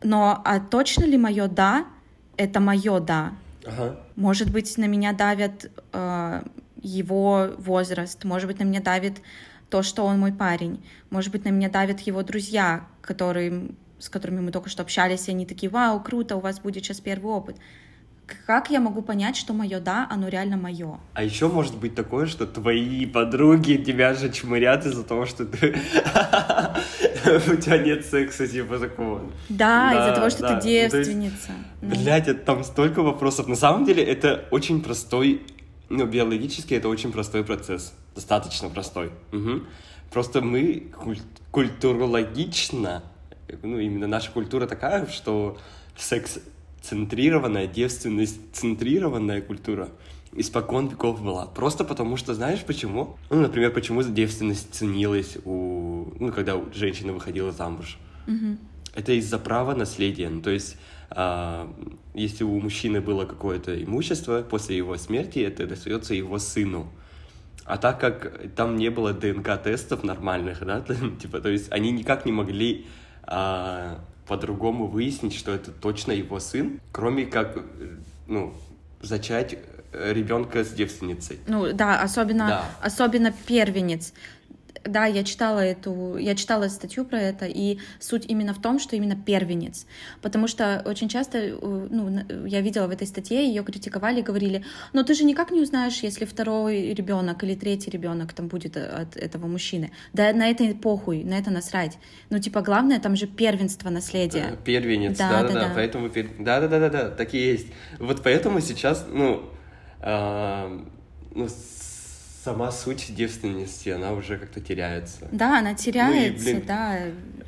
но 0.03 0.41
а 0.45 0.61
точно 0.61 1.05
ли 1.05 1.17
мое 1.17 1.47
да 1.49 1.87
это 2.37 2.61
мое 2.61 3.01
да? 3.01 3.33
Ага. 3.65 4.01
Может 4.17 4.51
быть, 4.51 4.77
на 4.79 4.87
меня 4.87 5.13
давит 5.13 5.71
э, 5.93 6.43
его 6.83 7.51
возраст, 7.57 8.25
может 8.25 8.49
быть, 8.49 8.59
на 8.59 8.65
меня 8.65 8.81
давит 8.81 9.21
то, 9.71 9.83
что 9.83 10.05
он 10.05 10.19
мой 10.19 10.33
парень. 10.33 10.85
Может 11.11 11.33
быть, 11.33 11.45
на 11.45 11.49
меня 11.49 11.69
давят 11.71 12.01
его 12.01 12.23
друзья, 12.23 12.87
которые, 13.01 13.71
с 13.99 14.09
которыми 14.09 14.41
мы 14.41 14.51
только 14.53 14.69
что 14.69 14.83
общались, 14.83 15.29
и 15.29 15.31
они 15.31 15.47
такие, 15.47 15.71
вау, 15.71 16.01
круто, 16.01 16.37
у 16.37 16.41
вас 16.41 16.61
будет 16.61 16.85
сейчас 16.85 17.01
первый 17.01 17.33
опыт 17.33 17.57
как 18.47 18.71
я 18.71 18.81
могу 18.81 19.03
понять, 19.03 19.37
что 19.37 19.53
мое 19.53 19.81
да, 19.81 20.07
оно 20.11 20.29
реально 20.29 20.57
мое? 20.57 20.99
А 21.13 21.23
еще 21.23 21.49
может 21.49 21.77
быть 21.77 21.95
такое, 21.95 22.27
что 22.27 22.47
твои 22.47 23.07
подруги 23.07 23.77
тебя 23.77 24.15
же 24.15 24.33
чмырят 24.33 24.87
из-за 24.87 25.05
того, 25.05 25.27
что 25.27 25.45
ты 25.45 25.69
у 27.27 27.57
тебя 27.57 27.79
нет 27.79 28.05
секса, 28.05 28.47
типа 28.47 28.79
такого. 28.79 29.21
Да, 29.49 29.93
из-за 29.93 30.15
того, 30.15 30.31
что 30.31 30.49
ты 30.49 30.55
ну, 30.55 30.61
девственница. 30.61 31.53
Блять, 31.83 32.29
это 32.29 32.41
там 32.41 32.65
столько 32.65 33.03
вопросов. 33.03 33.47
На 33.47 33.57
самом 33.57 33.85
деле 33.85 34.03
это 34.03 34.47
очень 34.51 34.83
простой, 34.83 35.43
ну, 35.89 36.07
биологически 36.07 36.75
это 36.75 36.89
очень 36.89 37.13
простой 37.13 37.45
процесс. 37.45 37.93
Достаточно 38.15 38.69
простой. 38.71 39.11
Просто 40.11 40.41
мы 40.41 40.93
культурологично, 41.51 43.03
ну, 43.63 43.79
именно 43.79 44.07
наша 44.07 44.31
культура 44.31 44.67
такая, 44.67 45.07
что 45.07 45.59
секс 45.97 46.39
центрированная, 46.83 47.67
девственность 47.67 48.39
центрированная 48.53 49.41
культура 49.41 49.89
испокон 50.33 50.89
веков 50.89 51.23
была. 51.23 51.47
Просто 51.47 51.85
потому 51.85 52.17
что, 52.17 52.35
знаешь 52.35 52.65
почему? 52.65 53.17
Ну, 53.31 53.41
например, 53.41 53.73
почему 53.73 54.03
девственность 54.03 54.75
ценилась 54.75 55.37
у... 55.45 56.13
Ну, 56.19 56.33
когда 56.33 56.61
женщина 56.75 57.13
выходила 57.13 57.53
замуж. 57.53 57.99
Mm-hmm. 58.27 58.59
Это 58.95 59.13
из-за 59.13 59.39
права 59.39 59.75
наследия. 59.75 60.29
Ну, 60.29 60.43
то 60.43 60.51
есть, 60.51 60.77
а, 61.11 61.73
если 62.15 62.45
у 62.45 62.61
мужчины 62.61 63.01
было 63.01 63.25
какое-то 63.25 63.83
имущество, 63.83 64.43
после 64.43 64.77
его 64.77 64.97
смерти 64.97 65.39
это 65.39 65.67
достается 65.67 66.15
его 66.15 66.39
сыну. 66.39 66.89
А 67.65 67.79
так 67.79 67.99
как 67.99 68.55
там 68.55 68.77
не 68.77 68.91
было 68.91 69.13
ДНК-тестов 69.13 70.05
нормальных, 70.05 70.65
да, 70.65 70.85
типа, 71.21 71.41
то 71.41 71.49
есть 71.49 71.73
они 71.73 71.93
никак 71.93 72.27
не 72.27 72.33
могли 72.33 72.87
а, 73.27 74.01
по-другому 74.27 74.87
выяснить, 74.87 75.35
что 75.35 75.53
это 75.53 75.71
точно 75.71 76.13
его 76.13 76.41
сын, 76.41 76.81
кроме 76.93 77.27
как, 77.27 77.59
ну, 78.27 78.55
зачать 79.01 79.59
ребенка 79.95 80.65
с 80.65 80.73
девственницей. 80.73 81.39
Ну 81.47 81.73
да, 81.73 82.01
особенно, 82.01 82.49
да. 82.49 82.65
особенно 82.81 83.33
первенец 83.47 84.13
да, 84.85 85.07
я 85.07 85.25
читала 85.25 85.61
эту, 85.61 86.17
я 86.17 86.35
читала 86.35 86.69
статью 86.69 87.05
про 87.05 87.21
это, 87.21 87.47
и 87.47 87.79
суть 88.01 88.25
именно 88.29 88.55
в 88.55 88.61
том, 88.61 88.79
что 88.79 88.97
именно 88.97 89.17
первенец, 89.17 89.87
потому 90.23 90.49
что 90.49 90.83
очень 90.85 91.09
часто, 91.09 91.39
э, 91.39 91.89
ну, 91.91 92.47
я 92.47 92.61
видела 92.61 92.87
в 92.87 92.91
этой 92.91 93.07
статье, 93.07 93.47
ее 93.47 93.63
критиковали 93.63 94.21
говорили, 94.21 94.65
но 94.93 95.03
ты 95.03 95.15
же 95.15 95.25
никак 95.25 95.51
не 95.51 95.61
узнаешь, 95.61 96.03
если 96.03 96.25
второй 96.25 96.93
ребенок 96.95 97.43
или 97.45 97.55
третий 97.55 97.91
ребенок 97.91 98.33
там 98.33 98.49
будет 98.49 98.77
от 98.77 99.17
этого 99.17 99.47
мужчины. 99.47 99.91
Да, 100.13 100.33
на 100.33 100.49
это 100.49 100.75
похуй, 100.75 101.25
на 101.25 101.39
это 101.39 101.51
насрать. 101.51 101.99
Ну, 102.31 102.39
типа, 102.39 102.61
главное, 102.61 103.01
там 103.01 103.17
же 103.17 103.27
первенство 103.27 103.91
наследия. 103.91 104.51
Э, 104.53 104.57
первенец, 104.65 105.19
да-да-да, 105.19 105.73
поэтому, 105.75 106.11
да-да-да-да, 106.39 107.11
так 107.11 107.35
и 107.35 107.39
есть. 107.39 107.67
Вот 107.99 108.23
поэтому 108.23 108.61
сейчас, 108.61 109.07
ну, 109.11 109.49
э, 110.01 110.81
ну, 111.35 111.49
сама 112.45 112.71
суть 112.71 113.15
девственности, 113.15 113.89
она 113.89 114.13
уже 114.13 114.37
как-то 114.37 114.61
теряется. 114.61 115.29
Да, 115.33 115.59
она 115.61 115.75
теряется, 115.75 116.45
ну 116.45 116.51
и, 116.51 116.53
блин, 116.53 116.65
да. 116.67 116.99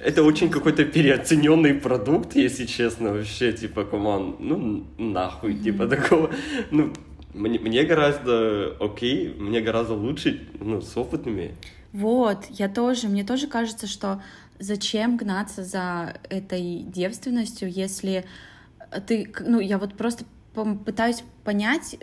Это 0.03 0.23
очень 0.23 0.49
какой-то 0.49 0.85
переоцененный 0.87 1.75
продукт, 1.75 2.35
если 2.35 2.65
честно, 2.65 3.13
вообще, 3.13 3.53
типа, 3.53 3.85
команд, 3.85 4.41
ну, 4.41 4.87
нахуй, 4.97 5.53
mm-hmm. 5.53 5.63
типа, 5.63 5.87
такого, 5.87 6.31
ну, 6.71 6.93
мне, 7.35 7.59
мне 7.59 7.85
гораздо 7.85 8.75
окей, 8.81 9.35
мне 9.39 9.61
гораздо 9.61 9.95
лучше, 9.95 10.49
ну, 10.61 10.81
с 10.81 10.97
опытными. 10.97 11.55
Вот, 11.93 12.47
я 12.49 12.69
тоже, 12.69 13.09
мне 13.09 13.25
тоже 13.25 13.49
кажется, 13.49 13.87
что 13.87 14.23
зачем 14.59 15.19
гнаться 15.19 15.63
за 15.63 16.15
этой 16.31 16.85
девственностью, 16.87 17.71
если 17.71 18.25
ты, 19.07 19.31
ну, 19.41 19.61
я 19.61 19.77
вот 19.77 19.95
просто 19.95 20.25
пытаюсь 20.65 21.23
понять, 21.45 21.99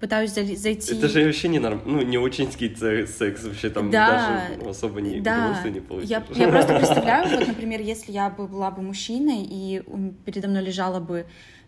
пытаюсь 0.00 0.32
зайти... 0.32 0.94
Это 0.94 1.08
же 1.08 1.24
вообще 1.24 1.48
не 1.48 1.58
норм... 1.58 1.82
ну, 1.84 2.02
не 2.02 2.18
очень 2.18 2.50
секс, 2.50 3.44
вообще 3.44 3.70
там 3.70 3.90
да, 3.90 4.06
даже 4.08 4.62
ну, 4.62 4.70
особо 4.70 5.00
не 5.00 5.20
да. 5.20 5.62
не 5.68 5.80
получишь. 5.80 6.08
Я, 6.08 6.24
я 6.34 6.48
просто 6.48 6.76
представляю, 6.76 7.28
вот, 7.28 7.46
например, 7.46 7.80
если 7.80 8.12
я 8.12 8.30
бы 8.30 8.48
была 8.48 8.70
бы 8.70 8.82
мужчиной, 8.82 9.46
и 9.48 9.82
передо 10.24 10.48
мной 10.48 10.62
лежала 10.62 11.00
бы 11.00 11.26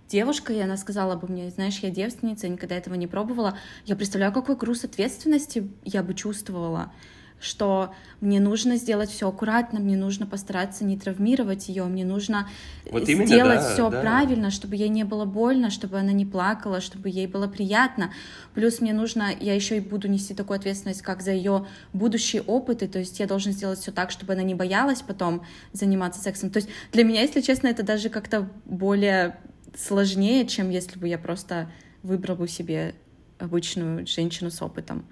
девушка, 0.09 0.53
и 0.53 0.61
она 0.61 0.77
сказала 0.77 1.17
бы 1.17 1.29
мне, 1.29 1.51
знаешь, 1.51 1.79
я 1.79 1.91
девственница, 1.91 2.47
я 2.47 2.53
никогда 2.53 2.77
этого 2.77 2.95
не 2.95 3.07
пробовала, 3.07 3.57
я 3.87 3.97
представляю, 3.97 4.33
какой 4.33 4.57
груз 4.57 4.85
ответственности 4.85 5.69
я 5.85 6.03
бы 6.03 6.15
чувствовала 6.15 6.93
что 7.43 7.93
мне 8.21 8.41
нужно 8.41 8.77
сделать 8.77 9.11
все 9.11 9.29
аккуратно, 9.29 9.81
мне 9.81 9.97
нужно 9.97 10.27
постараться 10.27 10.85
не 10.85 10.97
травмировать 10.97 11.69
ее, 11.69 11.85
мне 11.85 12.05
нужно 12.05 12.49
вот 12.91 13.09
именно, 13.09 13.27
сделать 13.27 13.61
да, 13.61 13.73
все 13.73 13.91
да. 13.91 14.01
правильно, 14.01 14.51
чтобы 14.51 14.77
ей 14.77 14.89
не 14.89 15.05
было 15.05 15.25
больно, 15.25 15.71
чтобы 15.71 15.99
она 15.99 16.13
не 16.13 16.25
плакала, 16.25 16.81
чтобы 16.81 17.09
ей 17.09 17.27
было 17.27 17.49
приятно. 17.49 18.13
Плюс 18.55 18.81
мне 18.81 18.93
нужно, 18.93 19.31
я 19.41 19.55
еще 19.55 19.77
и 19.77 19.81
буду 19.81 20.09
нести 20.09 20.35
такую 20.35 20.59
ответственность, 20.59 21.03
как 21.03 21.21
за 21.21 21.33
ее 21.33 21.67
будущие 21.93 22.43
опыты, 22.43 22.87
то 22.87 23.01
есть 23.01 23.19
я 23.19 23.27
должен 23.27 23.53
сделать 23.53 23.81
все 23.81 23.91
так, 23.91 24.11
чтобы 24.13 24.35
она 24.35 24.43
не 24.43 24.55
боялась 24.55 25.03
потом 25.03 25.45
заниматься 25.73 26.21
сексом. 26.21 26.51
То 26.51 26.59
есть 26.59 26.69
для 26.93 27.05
меня, 27.05 27.23
если 27.23 27.41
честно, 27.41 27.67
это 27.67 27.83
даже 27.83 28.09
как-то 28.09 28.49
более 28.65 29.37
сложнее, 29.77 30.47
чем 30.47 30.71
если 30.71 30.99
бы 30.99 31.09
я 31.09 31.19
просто 31.19 31.71
выбрал 32.03 32.37
бы 32.37 32.49
себе 32.49 32.95
обычную 33.39 34.07
женщину 34.07 34.51
с 34.51 34.63
опытом. 34.63 35.05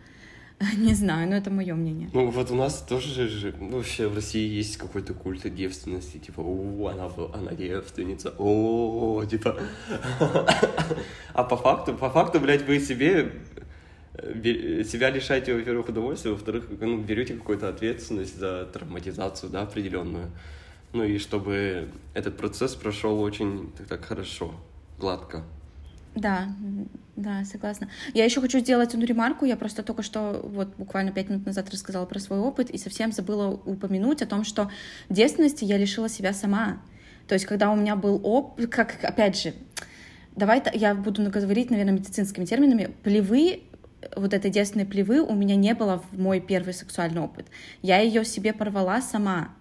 Не 0.76 0.94
знаю, 0.94 1.28
но 1.28 1.36
это 1.36 1.50
мое 1.50 1.74
мнение. 1.74 2.10
Ну, 2.12 2.30
вот 2.30 2.50
у 2.50 2.54
нас 2.54 2.82
тоже 2.82 3.28
же, 3.28 3.54
ну, 3.58 3.78
вообще 3.78 4.08
в 4.08 4.14
России 4.14 4.46
есть 4.46 4.76
какой-то 4.76 5.14
культ 5.14 5.54
девственности, 5.54 6.18
типа, 6.18 6.40
о, 6.40 6.88
она, 6.88 7.10
она 7.32 7.52
девственница, 7.52 8.34
о, 8.38 9.24
типа. 9.24 9.58
А 11.32 11.44
по 11.44 11.56
факту, 11.56 11.94
по 11.94 12.10
факту, 12.10 12.40
блядь, 12.40 12.66
вы 12.66 12.80
себе 12.80 13.32
э, 14.14 14.84
себя 14.84 15.10
лишаете, 15.10 15.54
во-первых, 15.54 15.88
удовольствия, 15.88 16.32
во-вторых, 16.32 16.66
ну, 16.68 16.98
берете 16.98 17.34
какую-то 17.34 17.68
ответственность 17.68 18.38
за 18.38 18.66
травматизацию, 18.66 19.48
да, 19.50 19.62
определенную. 19.62 20.30
Ну 20.92 21.04
и 21.04 21.18
чтобы 21.18 21.88
этот 22.14 22.36
процесс 22.36 22.74
прошел 22.74 23.22
очень 23.22 23.72
так, 23.78 23.86
так 23.86 24.04
хорошо, 24.04 24.52
гладко. 24.98 25.44
Да, 26.14 26.48
да, 27.16 27.44
согласна. 27.44 27.88
Я 28.14 28.24
еще 28.24 28.40
хочу 28.40 28.58
сделать 28.58 28.94
одну 28.94 29.06
ремарку. 29.06 29.44
Я 29.44 29.56
просто 29.56 29.82
только 29.82 30.02
что, 30.02 30.40
вот 30.42 30.74
буквально 30.76 31.12
пять 31.12 31.28
минут 31.28 31.46
назад 31.46 31.70
рассказала 31.70 32.06
про 32.06 32.18
свой 32.18 32.38
опыт 32.38 32.70
и 32.70 32.78
совсем 32.78 33.12
забыла 33.12 33.48
упомянуть 33.48 34.22
о 34.22 34.26
том, 34.26 34.44
что 34.44 34.70
девственности 35.08 35.64
я 35.64 35.76
лишила 35.76 36.08
себя 36.08 36.32
сама. 36.32 36.80
То 37.28 37.34
есть, 37.34 37.46
когда 37.46 37.70
у 37.70 37.76
меня 37.76 37.94
был 37.94 38.20
опыт, 38.24 38.70
как, 38.70 38.98
опять 39.02 39.40
же, 39.40 39.54
давай 40.34 40.62
я 40.74 40.94
буду 40.94 41.30
говорить, 41.30 41.70
наверное, 41.70 41.94
медицинскими 41.94 42.44
терминами, 42.44 42.90
плевы 43.04 43.62
вот 44.16 44.34
этой 44.34 44.50
девственной 44.50 44.86
плевы 44.86 45.20
у 45.20 45.34
меня 45.34 45.56
не 45.56 45.74
было 45.74 46.02
в 46.10 46.18
мой 46.18 46.40
первый 46.40 46.74
сексуальный 46.74 47.20
опыт. 47.20 47.46
Я 47.82 47.98
ее 47.98 48.24
себе 48.24 48.52
порвала 48.52 49.02
сама 49.02 49.54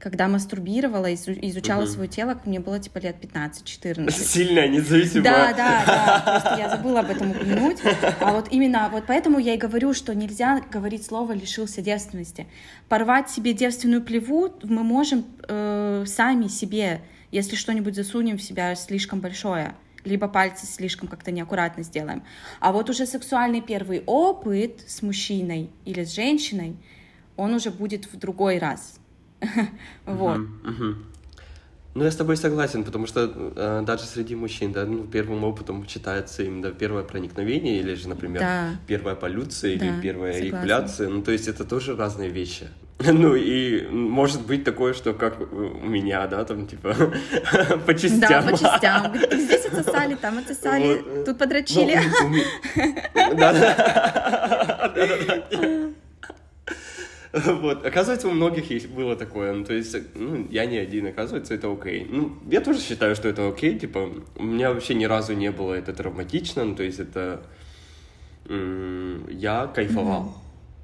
когда 0.00 0.28
мастурбировала, 0.28 1.12
изучала 1.12 1.82
угу. 1.82 1.90
свое 1.90 2.08
тело, 2.08 2.40
мне 2.46 2.58
было 2.58 2.78
типа 2.78 2.98
лет 2.98 3.16
15-14. 3.20 4.10
Сильная, 4.10 4.66
независимая. 4.66 5.22
Да, 5.22 5.52
да, 5.52 5.82
да, 5.86 6.22
просто 6.24 6.58
я 6.58 6.70
забыла 6.70 7.00
об 7.00 7.10
этом 7.10 7.30
упомянуть. 7.32 7.78
А 8.20 8.32
вот 8.32 8.48
именно, 8.50 8.88
вот 8.90 9.04
поэтому 9.06 9.38
я 9.38 9.54
и 9.54 9.58
говорю, 9.58 9.92
что 9.92 10.14
нельзя 10.14 10.62
говорить 10.70 11.04
слово 11.04 11.32
«лишился 11.32 11.82
девственности». 11.82 12.46
Порвать 12.88 13.30
себе 13.30 13.52
девственную 13.52 14.02
плеву 14.02 14.52
мы 14.62 14.82
можем 14.82 15.26
э, 15.46 16.04
сами 16.06 16.48
себе, 16.48 17.02
если 17.30 17.54
что-нибудь 17.54 17.94
засунем 17.94 18.38
в 18.38 18.42
себя 18.42 18.74
слишком 18.74 19.20
большое 19.20 19.74
либо 20.02 20.28
пальцы 20.28 20.64
слишком 20.64 21.08
как-то 21.08 21.30
неаккуратно 21.30 21.82
сделаем. 21.82 22.22
А 22.58 22.72
вот 22.72 22.88
уже 22.88 23.04
сексуальный 23.04 23.60
первый 23.60 24.02
опыт 24.06 24.80
с 24.86 25.02
мужчиной 25.02 25.68
или 25.84 26.04
с 26.04 26.14
женщиной, 26.14 26.76
он 27.36 27.52
уже 27.52 27.70
будет 27.70 28.10
в 28.10 28.16
другой 28.16 28.58
раз. 28.58 28.99
Вот. 30.06 30.40
Ну, 31.92 32.04
я 32.04 32.10
с 32.12 32.16
тобой 32.16 32.36
согласен, 32.36 32.84
потому 32.84 33.06
что 33.08 33.52
э, 33.56 33.82
даже 33.84 34.04
среди 34.04 34.36
мужчин, 34.36 34.70
да, 34.72 34.84
ну, 34.84 35.04
первым 35.04 35.42
опытом 35.42 35.88
считается 35.88 36.44
именно 36.44 36.70
первое 36.70 37.02
проникновение, 37.02 37.80
или 37.80 37.94
же, 37.94 38.08
например, 38.08 38.40
да. 38.42 38.68
первая 38.86 39.16
полюция, 39.16 39.76
да, 39.76 39.86
или 39.86 40.00
первая 40.00 40.34
согласна. 40.34 40.56
эякуляция. 40.56 41.08
Ну, 41.08 41.22
то 41.22 41.32
есть 41.32 41.48
это 41.48 41.64
тоже 41.64 41.96
разные 41.96 42.30
вещи. 42.30 42.68
Ну, 43.12 43.34
и 43.34 43.88
может 43.88 44.46
быть 44.46 44.62
такое, 44.62 44.92
что 44.94 45.14
как 45.14 45.40
у 45.40 45.86
меня, 45.86 46.26
да, 46.26 46.44
там, 46.44 46.66
типа, 46.66 46.94
по 47.86 47.94
частям. 47.94 48.28
Да, 48.28 48.42
по 48.42 48.52
частям. 48.52 49.16
Здесь 49.16 49.66
отсосали, 49.66 50.14
там 50.14 50.38
отсосали, 50.38 51.02
вот. 51.02 51.24
тут 51.24 51.38
подрочили. 51.38 51.98
Да, 53.36 53.52
да, 53.52 54.90
да. 54.94 55.90
Вот. 57.60 57.86
Оказывается, 57.86 58.28
у 58.28 58.32
многих 58.32 58.70
есть, 58.70 58.88
было 58.88 59.14
такое. 59.14 59.52
Ну, 59.52 59.64
то 59.64 59.72
есть, 59.72 59.96
ну, 60.14 60.48
я 60.50 60.66
не 60.66 60.78
один, 60.78 61.06
оказывается, 61.06 61.54
это 61.54 61.72
окей. 61.72 62.06
Ну, 62.08 62.36
я 62.50 62.60
тоже 62.60 62.80
считаю, 62.80 63.14
что 63.14 63.28
это 63.28 63.48
окей. 63.48 63.78
Типа, 63.78 64.10
у 64.36 64.42
меня 64.42 64.72
вообще 64.72 64.94
ни 64.94 65.04
разу 65.04 65.34
не 65.34 65.50
было 65.50 65.74
это 65.74 65.92
травматично. 65.92 66.64
Ну, 66.64 66.74
то 66.74 66.82
есть, 66.82 66.98
это... 66.98 67.42
Я 68.48 69.70
кайфовал. 69.72 70.34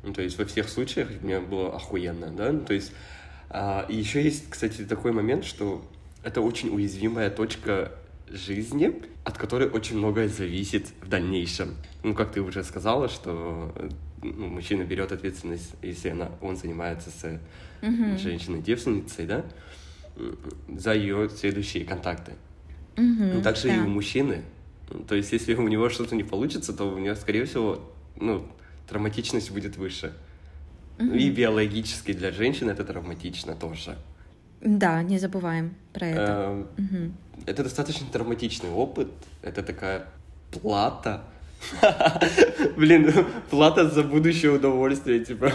Ну, 0.05 0.13
то 0.13 0.23
есть 0.23 0.39
во 0.39 0.45
всех 0.45 0.69
случаях 0.69 1.09
мне 1.21 1.41
было 1.41 1.75
охуенно, 1.75 2.29
да, 2.29 2.53
ну, 2.53 2.61
то 2.61 2.75
есть 2.75 2.93
а, 3.51 3.85
и 3.89 3.97
еще 3.97 4.23
есть, 4.23 4.49
кстати, 4.49 4.83
такой 4.83 5.11
момент, 5.11 5.45
что 5.45 5.85
это 6.23 6.41
очень 6.41 6.69
уязвимая 6.69 7.29
точка 7.29 7.93
жизни, 8.29 9.03
от 9.25 9.39
которой 9.39 9.69
очень 9.69 9.99
многое 9.99 10.29
зависит 10.29 10.89
в 11.01 11.09
дальнейшем. 11.09 11.75
Ну, 12.03 12.15
как 12.15 12.33
ты 12.33 12.41
уже 12.41 12.63
сказала, 12.65 13.09
что 13.09 13.73
ну, 14.23 14.49
мужчина 14.49 14.85
берет 14.85 15.13
ответственность, 15.13 15.75
если 15.83 16.11
она, 16.11 16.31
он 16.41 16.57
занимается 16.57 17.11
с 17.11 17.41
mm-hmm. 17.83 18.19
женщиной-девственницей, 18.19 19.27
да, 19.27 19.45
за 20.69 20.95
ее 20.95 21.29
следующие 21.29 21.85
контакты. 21.85 22.33
Mm-hmm, 22.97 23.43
Также 23.43 23.69
да. 23.69 23.77
и 23.77 23.81
у 23.81 23.89
мужчины. 23.89 24.43
То 25.09 25.15
есть, 25.15 25.33
если 25.33 25.55
у 25.55 25.69
него 25.69 25.89
что-то 25.91 26.15
не 26.15 26.25
получится, 26.25 26.73
то 26.73 26.85
у 26.85 26.99
него, 26.99 27.15
скорее 27.15 27.45
всего, 27.45 27.93
ну, 28.17 28.47
травматичность 28.89 29.51
будет 29.51 29.77
выше. 29.77 30.13
Mm-hmm. 30.99 31.19
И 31.19 31.31
биологически 31.31 32.13
для 32.13 32.33
женщин 32.33 32.71
это 32.71 32.85
травматично 32.85 33.55
тоже. 33.55 33.97
Да, 34.63 35.03
не 35.03 35.19
забываем 35.19 35.75
про 35.93 36.07
это. 36.07 36.67
Mm-hmm. 36.77 37.13
Это 37.45 37.65
достаточно 37.65 38.07
травматичный 38.11 38.71
опыт. 38.71 39.09
Это 39.43 39.63
такая 39.63 40.07
плата. 40.51 41.25
Блин, 42.77 43.13
плата 43.51 43.89
за 43.89 44.03
будущее 44.03 44.53
удовольствие, 44.53 45.25
типа. 45.25 45.53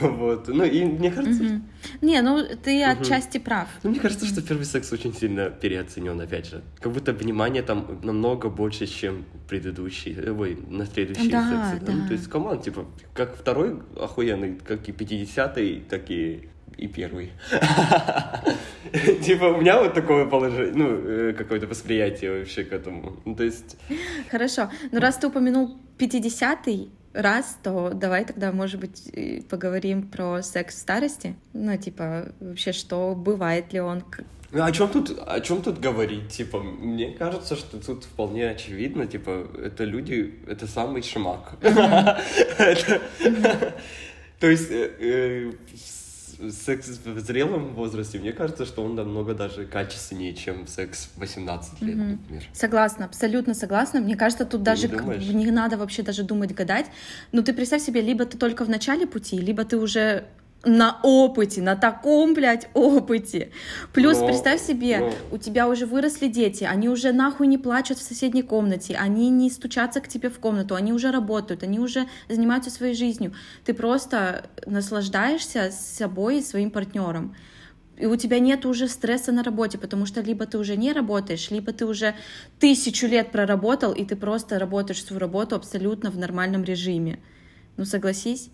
Вот. 0.00 0.48
Ну, 0.48 0.64
и 0.64 0.84
мне 0.84 1.10
кажется... 1.10 1.42
Угу. 1.42 1.62
Не, 2.02 2.20
ну, 2.20 2.44
ты 2.62 2.82
угу. 2.82 2.90
отчасти 2.90 3.38
прав. 3.38 3.68
Ну, 3.82 3.90
мне 3.90 4.00
кажется, 4.00 4.26
что 4.26 4.42
первый 4.42 4.64
секс 4.64 4.92
очень 4.92 5.14
сильно 5.14 5.50
переоценен, 5.50 6.20
опять 6.20 6.46
же. 6.46 6.62
Как 6.80 6.92
будто 6.92 7.12
внимание 7.12 7.62
там 7.62 7.98
намного 8.02 8.48
больше, 8.50 8.86
чем 8.86 9.24
предыдущий, 9.48 10.14
ой, 10.30 10.58
на 10.68 10.84
следующий 10.86 11.30
да, 11.30 11.70
секс. 11.70 11.84
Да. 11.84 11.92
Ну, 11.92 12.06
то 12.06 12.12
есть, 12.12 12.28
команд, 12.28 12.62
типа, 12.62 12.86
как 13.14 13.36
второй 13.36 13.80
охуенный, 13.96 14.56
как 14.56 14.88
и 14.88 14.92
50-й, 14.92 15.84
так 15.88 16.10
и 16.10 16.48
и 16.78 16.86
первый. 16.86 17.32
Типа, 19.22 19.44
у 19.44 19.60
меня 19.60 19.80
вот 19.80 19.94
такое 19.94 20.26
положение, 20.26 20.72
ну, 20.74 20.88
э, 20.88 21.34
какое-то 21.34 21.66
восприятие 21.66 22.38
вообще 22.38 22.64
к 22.64 22.72
этому. 22.72 23.16
Ну, 23.24 23.34
то 23.34 23.44
есть... 23.44 23.76
Хорошо. 24.30 24.70
Ну, 24.92 25.00
раз 25.00 25.16
ты 25.16 25.26
упомянул 25.26 25.76
50-й, 25.98 26.88
раз, 27.12 27.58
то 27.62 27.90
давай 27.92 28.24
тогда, 28.24 28.52
может 28.52 28.80
быть, 28.80 29.12
поговорим 29.50 30.08
про 30.08 30.42
секс 30.42 30.76
в 30.76 30.78
старости. 30.78 31.34
Ну, 31.52 31.76
типа, 31.76 32.32
вообще, 32.40 32.72
что, 32.72 33.14
бывает 33.14 33.72
ли 33.72 33.80
он, 33.80 34.04
ну, 34.50 34.64
о 34.64 34.72
чем 34.72 34.88
тут, 34.88 35.10
о 35.26 35.40
чем 35.40 35.60
тут 35.60 35.78
говорить? 35.78 36.30
Типа, 36.30 36.60
мне 36.60 37.12
кажется, 37.12 37.54
что 37.54 37.76
тут 37.76 38.04
вполне 38.04 38.48
очевидно, 38.48 39.06
типа, 39.06 39.46
это 39.62 39.84
люди, 39.84 40.40
это 40.46 40.66
самый 40.66 41.02
шмак. 41.02 41.52
То 44.40 44.46
есть 44.46 44.70
э, 44.70 44.90
э, 45.00 45.52
секс 46.50 47.00
в 47.04 47.18
зрелом 47.20 47.74
возрасте, 47.74 48.18
мне 48.18 48.32
кажется, 48.32 48.64
что 48.64 48.82
он 48.82 48.94
намного 48.94 49.34
даже 49.34 49.66
качественнее, 49.66 50.34
чем 50.34 50.66
секс 50.66 51.10
в 51.14 51.20
18 51.20 51.82
лет, 51.82 51.96
mm-hmm. 51.96 52.10
например. 52.10 52.42
Согласна, 52.52 53.04
абсолютно 53.06 53.54
согласна. 53.54 54.00
Мне 54.00 54.16
кажется, 54.16 54.44
тут 54.44 54.60
ты 54.60 54.64
даже 54.64 54.88
не, 54.88 55.34
не 55.34 55.50
надо 55.50 55.76
вообще 55.76 56.02
даже 56.02 56.22
думать, 56.22 56.54
гадать. 56.54 56.86
Но 57.32 57.42
ты 57.42 57.52
представь 57.52 57.82
себе, 57.82 58.00
либо 58.00 58.24
ты 58.24 58.38
только 58.38 58.64
в 58.64 58.68
начале 58.68 59.06
пути, 59.06 59.38
либо 59.38 59.64
ты 59.64 59.76
уже 59.76 60.24
на 60.68 61.00
опыте, 61.02 61.62
на 61.62 61.76
таком, 61.76 62.34
блядь, 62.34 62.68
опыте. 62.74 63.50
Плюс, 63.92 64.18
но, 64.18 64.26
представь 64.26 64.60
себе, 64.60 64.98
но... 64.98 65.36
у 65.36 65.38
тебя 65.38 65.68
уже 65.68 65.86
выросли 65.86 66.28
дети, 66.28 66.64
они 66.64 66.88
уже 66.88 67.12
нахуй 67.12 67.46
не 67.46 67.58
плачут 67.58 67.98
в 67.98 68.02
соседней 68.02 68.42
комнате, 68.42 68.94
они 68.94 69.30
не 69.30 69.50
стучатся 69.50 70.00
к 70.00 70.08
тебе 70.08 70.28
в 70.30 70.38
комнату, 70.38 70.74
они 70.74 70.92
уже 70.92 71.10
работают, 71.10 71.62
они 71.62 71.78
уже 71.78 72.06
занимаются 72.28 72.70
своей 72.70 72.94
жизнью. 72.94 73.34
Ты 73.64 73.74
просто 73.74 74.50
наслаждаешься 74.66 75.70
собой 75.72 76.38
и 76.38 76.42
своим 76.42 76.70
партнером. 76.70 77.34
И 77.96 78.06
у 78.06 78.14
тебя 78.14 78.38
нет 78.38 78.64
уже 78.64 78.86
стресса 78.86 79.32
на 79.32 79.42
работе, 79.42 79.76
потому 79.76 80.06
что 80.06 80.20
либо 80.20 80.46
ты 80.46 80.58
уже 80.58 80.76
не 80.76 80.92
работаешь, 80.92 81.50
либо 81.50 81.72
ты 81.72 81.84
уже 81.84 82.14
тысячу 82.60 83.08
лет 83.08 83.32
проработал, 83.32 83.92
и 83.92 84.04
ты 84.04 84.14
просто 84.14 84.58
работаешь 84.58 85.02
свою 85.02 85.18
работу 85.18 85.56
абсолютно 85.56 86.10
в 86.10 86.18
нормальном 86.18 86.62
режиме. 86.62 87.18
Ну, 87.76 87.84
согласись? 87.84 88.50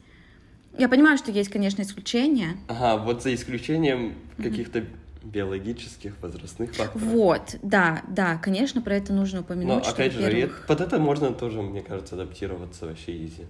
Я 0.79 0.89
понимаю, 0.89 1.19
что 1.19 1.31
есть, 1.31 1.51
конечно, 1.51 1.83
исключения. 1.83 2.57
Ага, 2.69 3.03
вот 3.03 3.23
за 3.23 3.35
исключением 3.35 4.15
каких-то 4.37 4.85
биологических, 5.23 6.15
возрастных 6.21 6.75
факторов. 6.75 7.07
Вот, 7.07 7.57
да, 7.63 8.03
да, 8.09 8.37
конечно, 8.37 8.83
про 8.83 8.97
это 8.97 9.13
нужно 9.13 9.41
упомянуть. 9.41 9.85
Но, 9.85 9.91
опять 9.91 10.13
же, 10.13 10.53
под 10.69 10.81
это 10.81 10.99
можно 10.99 11.33
тоже, 11.33 11.63
мне 11.63 11.81
кажется, 11.81 12.15
адаптироваться 12.15 12.87
вообще 12.87 13.25
изи. 13.25 13.47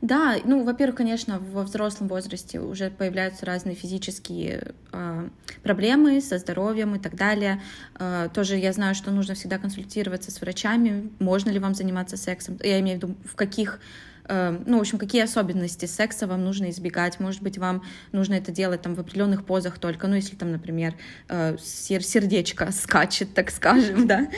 Да, 0.00 0.36
ну, 0.44 0.62
во-первых, 0.62 0.96
конечно, 0.96 1.40
во 1.40 1.64
взрослом 1.64 2.06
возрасте 2.06 2.60
уже 2.60 2.88
появляются 2.88 3.44
разные 3.44 3.74
физические 3.74 4.74
э, 4.92 5.28
проблемы 5.64 6.20
со 6.20 6.38
здоровьем 6.38 6.94
и 6.94 7.00
так 7.00 7.16
далее. 7.16 7.60
Э, 7.98 8.28
тоже 8.32 8.56
я 8.56 8.72
знаю, 8.72 8.94
что 8.94 9.10
нужно 9.10 9.34
всегда 9.34 9.58
консультироваться 9.58 10.30
с 10.30 10.40
врачами, 10.40 11.10
можно 11.18 11.50
ли 11.50 11.58
вам 11.58 11.74
заниматься 11.74 12.16
сексом. 12.16 12.58
Я 12.62 12.78
имею 12.78 13.00
в 13.00 13.02
виду, 13.02 13.14
в 13.24 13.34
каких 13.34 13.80
ну, 14.28 14.76
в 14.76 14.80
общем, 14.80 14.98
какие 14.98 15.22
особенности 15.22 15.86
секса 15.86 16.26
вам 16.26 16.44
нужно 16.44 16.70
избегать. 16.70 17.18
Может 17.20 17.42
быть, 17.42 17.58
вам 17.58 17.82
нужно 18.12 18.34
это 18.34 18.52
делать 18.52 18.82
там 18.82 18.94
в 18.94 19.00
определенных 19.00 19.44
позах 19.44 19.78
только, 19.78 20.06
ну, 20.06 20.16
если 20.16 20.36
там, 20.36 20.52
например, 20.52 20.94
э, 21.28 21.56
сердечко 21.58 22.70
скачет, 22.72 23.34
так 23.34 23.50
скажем, 23.50 24.06
да. 24.06 24.28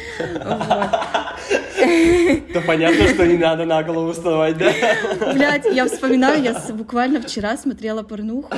То 2.53 2.61
понятно, 2.67 3.09
что 3.09 3.27
не 3.27 3.37
надо 3.37 3.65
на 3.65 3.83
голову 3.83 4.13
вставать, 4.13 4.59
да? 4.59 4.73
Блять, 5.33 5.67
я 5.73 5.87
вспоминаю, 5.87 6.43
я 6.43 6.55
буквально 6.73 7.21
вчера 7.21 7.57
смотрела 7.57 8.03
порнуху 8.03 8.55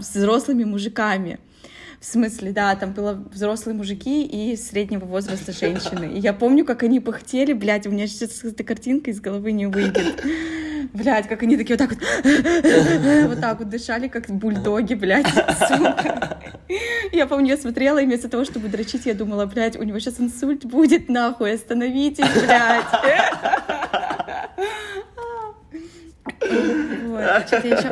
с 0.00 0.14
взрослыми 0.14 0.64
мужиками. 0.64 1.38
В 2.00 2.04
смысле, 2.04 2.52
да, 2.52 2.76
там 2.76 2.92
было 2.92 3.14
взрослые 3.32 3.76
мужики 3.76 4.24
и 4.24 4.56
среднего 4.56 5.04
возраста 5.04 5.50
женщины. 5.52 6.12
И 6.16 6.20
я 6.20 6.32
помню, 6.32 6.64
как 6.64 6.84
они 6.84 7.00
пыхтели, 7.00 7.52
блядь, 7.52 7.88
у 7.88 7.90
меня 7.90 8.06
сейчас 8.06 8.44
эта 8.44 8.62
картинка 8.62 9.10
из 9.10 9.20
головы 9.20 9.50
не 9.50 9.66
выйдет. 9.66 10.22
Блядь, 10.92 11.28
как 11.28 11.42
они 11.42 11.56
такие 11.56 11.76
вот 11.76 11.88
так 11.88 11.90
вот, 11.90 12.00
вот 13.28 13.40
так 13.40 13.58
вот 13.58 13.68
дышали, 13.68 14.06
как 14.06 14.30
бульдоги, 14.30 14.94
блядь, 14.94 15.26
сука. 15.26 16.38
Я 17.12 17.26
помню, 17.26 17.48
я 17.48 17.56
смотрела, 17.56 17.98
и 17.98 18.06
вместо 18.06 18.28
того, 18.28 18.44
чтобы 18.44 18.68
дрочить, 18.68 19.06
я 19.06 19.14
думала, 19.14 19.46
блядь, 19.46 19.76
у 19.76 19.82
него 19.82 19.98
сейчас 19.98 20.20
инсульт 20.20 20.64
будет, 20.64 21.08
нахуй, 21.08 21.52
остановитесь, 21.54 22.24
блядь. 22.34 22.84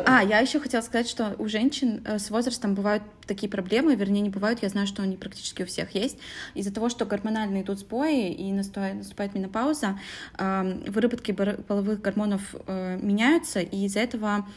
А, 0.05 0.23
я 0.23 0.39
еще 0.39 0.59
хотела 0.59 0.81
сказать, 0.81 1.07
что 1.07 1.35
у 1.37 1.47
женщин 1.47 2.01
э, 2.05 2.19
с 2.19 2.29
возрастом 2.29 2.75
бывают 2.75 3.03
такие 3.25 3.49
проблемы, 3.49 3.95
вернее, 3.95 4.21
не 4.21 4.29
бывают, 4.29 4.61
я 4.61 4.69
знаю, 4.69 4.87
что 4.87 5.03
они 5.03 5.17
практически 5.17 5.63
у 5.63 5.65
всех 5.65 5.91
есть. 5.95 6.17
Из-за 6.53 6.73
того, 6.73 6.89
что 6.89 7.05
гормональные 7.05 7.63
идут 7.63 7.79
сбои 7.79 8.31
и 8.31 8.51
наступает 8.53 9.35
менопауза, 9.35 9.99
выработки 10.37 11.31
половых 11.31 12.01
гормонов 12.01 12.55
э, 12.67 12.99
меняются, 13.01 13.59
и 13.59 13.85
из-за 13.85 13.99
этого 13.99 14.47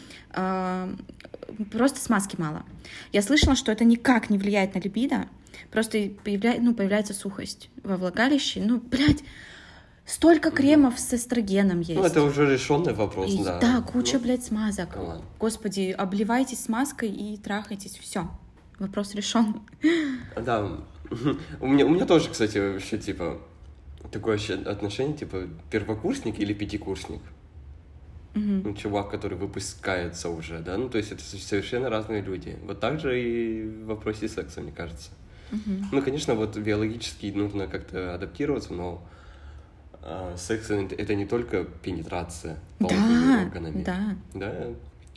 просто 1.72 2.00
смазки 2.00 2.36
мало. 2.38 2.64
Я 3.12 3.22
слышала, 3.22 3.56
что 3.56 3.72
это 3.72 3.84
никак 3.84 4.30
не 4.30 4.38
влияет 4.38 4.74
на 4.74 4.78
либидо, 4.78 5.26
просто 5.70 5.98
ну, 5.98 6.74
появляется 6.74 7.14
сухость 7.14 7.70
во 7.82 7.96
влагалище. 7.96 8.60
Ну, 8.64 8.78
блядь, 8.78 9.22
Столько 10.04 10.50
кремов 10.50 10.98
с 10.98 11.14
эстрогеном 11.14 11.80
есть. 11.80 11.94
Ну, 11.94 12.04
это 12.04 12.22
уже 12.22 12.50
решенный 12.52 12.92
вопрос, 12.92 13.32
и, 13.32 13.44
да. 13.44 13.58
Да, 13.60 13.80
куча, 13.80 14.18
ну, 14.18 14.24
блядь, 14.24 14.44
смазок. 14.44 14.96
Ну, 14.96 15.22
Господи, 15.38 15.94
обливайтесь 15.96 16.64
смазкой 16.64 17.10
и 17.10 17.36
трахайтесь, 17.36 17.96
все. 17.96 18.28
Вопрос 18.78 19.14
решен. 19.14 19.60
Да. 20.34 20.78
У 21.60 21.66
меня, 21.66 21.86
у 21.86 21.90
меня 21.90 22.06
тоже, 22.06 22.30
кстати, 22.30 22.58
вообще, 22.58 22.98
типа, 22.98 23.40
такое 24.10 24.38
отношение, 24.66 25.16
типа, 25.16 25.48
первокурсник 25.70 26.38
или 26.40 26.54
пятикурсник. 26.54 27.20
Угу. 28.34 28.42
Ну, 28.42 28.74
чувак, 28.74 29.10
который 29.10 29.36
выпускается 29.36 30.28
уже, 30.28 30.60
да, 30.60 30.76
ну, 30.76 30.88
то 30.88 30.98
есть 30.98 31.10
это 31.10 31.22
совершенно 31.22 31.90
разные 31.90 32.22
люди. 32.22 32.56
Вот 32.64 32.78
так 32.78 33.00
же 33.00 33.20
и 33.20 33.62
в 33.68 33.86
вопросе 33.86 34.28
секса, 34.28 34.60
мне 34.60 34.70
кажется. 34.72 35.10
Угу. 35.52 35.86
Ну, 35.92 36.02
конечно, 36.02 36.34
вот 36.36 36.56
биологически 36.56 37.26
нужно 37.34 37.66
как-то 37.66 38.14
адаптироваться, 38.14 38.72
но 38.72 39.02
а, 40.02 40.34
секс 40.36 40.70
это 40.70 41.14
не 41.14 41.26
только 41.26 41.64
пенетрация 41.64 42.58
половыми 42.78 43.36
да, 43.36 43.42
органами. 43.42 43.82
Да. 43.82 44.16
Да. 44.34 44.54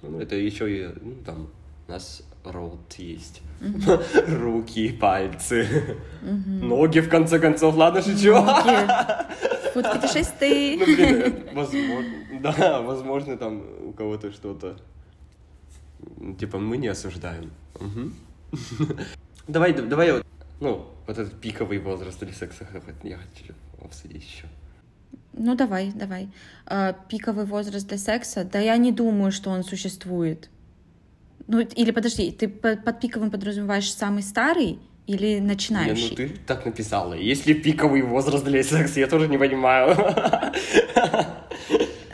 Ну, 0.02 0.20
это 0.20 0.36
еще 0.36 0.70
и 0.70 0.94
ну, 1.02 1.16
там 1.26 1.50
у 1.88 1.92
нас 1.92 2.24
рот 2.44 2.94
есть. 2.98 3.42
Руки, 4.28 4.92
пальцы. 4.92 5.98
Ноги, 6.22 7.00
в 7.00 7.10
конце 7.10 7.40
концов. 7.40 7.76
Ладно, 7.76 8.02
шучу. 8.02 8.34
Фотки 9.74 10.08
шесты. 10.12 10.78
Ну, 10.78 10.86
блин, 10.86 11.48
возможно, 11.54 12.14
да, 12.42 12.82
возможно, 12.82 13.38
там 13.38 13.64
у 13.88 13.92
кого-то 13.94 14.32
что-то. 14.32 14.78
Типа, 16.40 16.60
мы 16.60 16.78
не 16.78 16.88
осуждаем. 16.88 17.52
Давай, 19.48 19.74
давай, 19.74 20.24
ну, 20.62 20.88
вот 21.06 21.18
этот 21.18 21.34
пиковый 21.42 21.78
возраст 21.80 22.22
или 22.24 22.32
секса 22.32 22.66
я 23.04 23.18
хочу 23.18 23.54
обсудить 23.84 24.24
еще. 24.24 24.46
Ну, 25.34 25.56
давай, 25.56 25.92
давай. 25.94 26.30
А, 26.66 26.94
пиковый 26.94 27.46
возраст 27.46 27.88
для 27.88 27.98
секса? 27.98 28.44
Да 28.44 28.60
я 28.60 28.78
не 28.78 28.92
думаю, 28.92 29.32
что 29.32 29.50
он 29.50 29.64
существует. 29.64 30.50
Ну, 31.48 31.60
или 31.60 31.92
подожди, 31.92 32.32
ты 32.32 32.48
под 32.48 33.00
пиковым 33.00 33.32
подразумеваешь 33.32 33.92
самый 33.92 34.24
старый 34.24 34.80
или 35.08 35.40
начинающий? 35.40 36.04
Не, 36.04 36.10
ну 36.10 36.16
ты 36.16 36.30
так 36.48 36.66
написала. 36.66 37.14
Есть 37.14 37.46
ли 37.46 37.54
пиковый 37.54 38.02
возраст 38.02 38.46
для 38.46 38.64
секса? 38.64 39.00
Я 39.00 39.08
тоже 39.08 39.28
не 39.28 39.38
понимаю. 39.38 39.98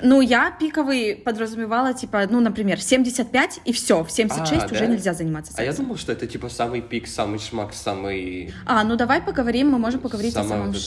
Ну, 0.01 0.21
я 0.21 0.51
пиковый 0.51 1.15
подразумевала, 1.15 1.93
типа, 1.93 2.25
ну, 2.29 2.39
например, 2.39 2.79
75 2.79 3.60
и 3.65 3.73
все, 3.73 4.01
в 4.01 4.10
76 4.10 4.63
а, 4.63 4.65
уже 4.67 4.79
да? 4.79 4.86
нельзя 4.86 5.13
заниматься 5.13 5.51
сексом. 5.51 5.62
А 5.62 5.65
я 5.65 5.73
думал, 5.73 5.97
что 5.97 6.13
это, 6.13 6.25
типа, 6.25 6.47
самый 6.47 6.82
пик, 6.82 7.05
самый 7.05 7.38
шмак, 7.38 7.73
самый... 7.73 8.53
А, 8.65 8.86
ну, 8.86 8.95
давай 8.95 9.21
поговорим, 9.21 9.71
мы 9.71 9.77
можем 9.77 9.99
поговорить 9.99 10.34
Самое 10.34 10.53
о 10.53 10.55
самом 10.55 10.67
вот 10.71 10.82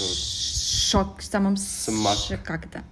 шок, 0.93 1.23
самом... 1.23 1.57
Смак. 1.57 2.17
Ш... 2.17 2.37
Как 2.45 2.67
это? 2.67 2.85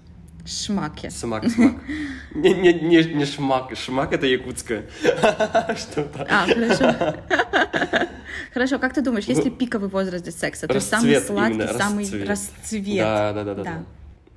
Шмаке. 0.46 1.10
Смак, 1.10 1.44
смак. 1.50 1.74
Не, 2.34 2.54
не, 2.54 2.72
не, 2.72 3.14
не 3.14 3.26
шмак. 3.26 3.76
Шмак 3.76 4.12
это 4.12 4.26
якутское. 4.26 4.84
Что-то. 5.02 6.26
А, 6.28 6.46
хорошо. 6.46 6.94
Хорошо, 8.54 8.78
как 8.78 8.94
ты 8.94 9.02
думаешь, 9.02 9.26
есть 9.26 9.44
ли 9.44 9.50
пиковый 9.50 9.88
возраст 9.88 10.24
для 10.24 10.32
секса? 10.32 10.66
То 10.66 10.74
есть 10.74 10.88
самый 10.88 11.20
сладкий, 11.20 11.78
самый 11.78 12.24
расцвет. 12.24 13.04
Да, 13.04 13.32
да, 13.32 13.44
да, 13.44 13.54
да. 13.54 13.84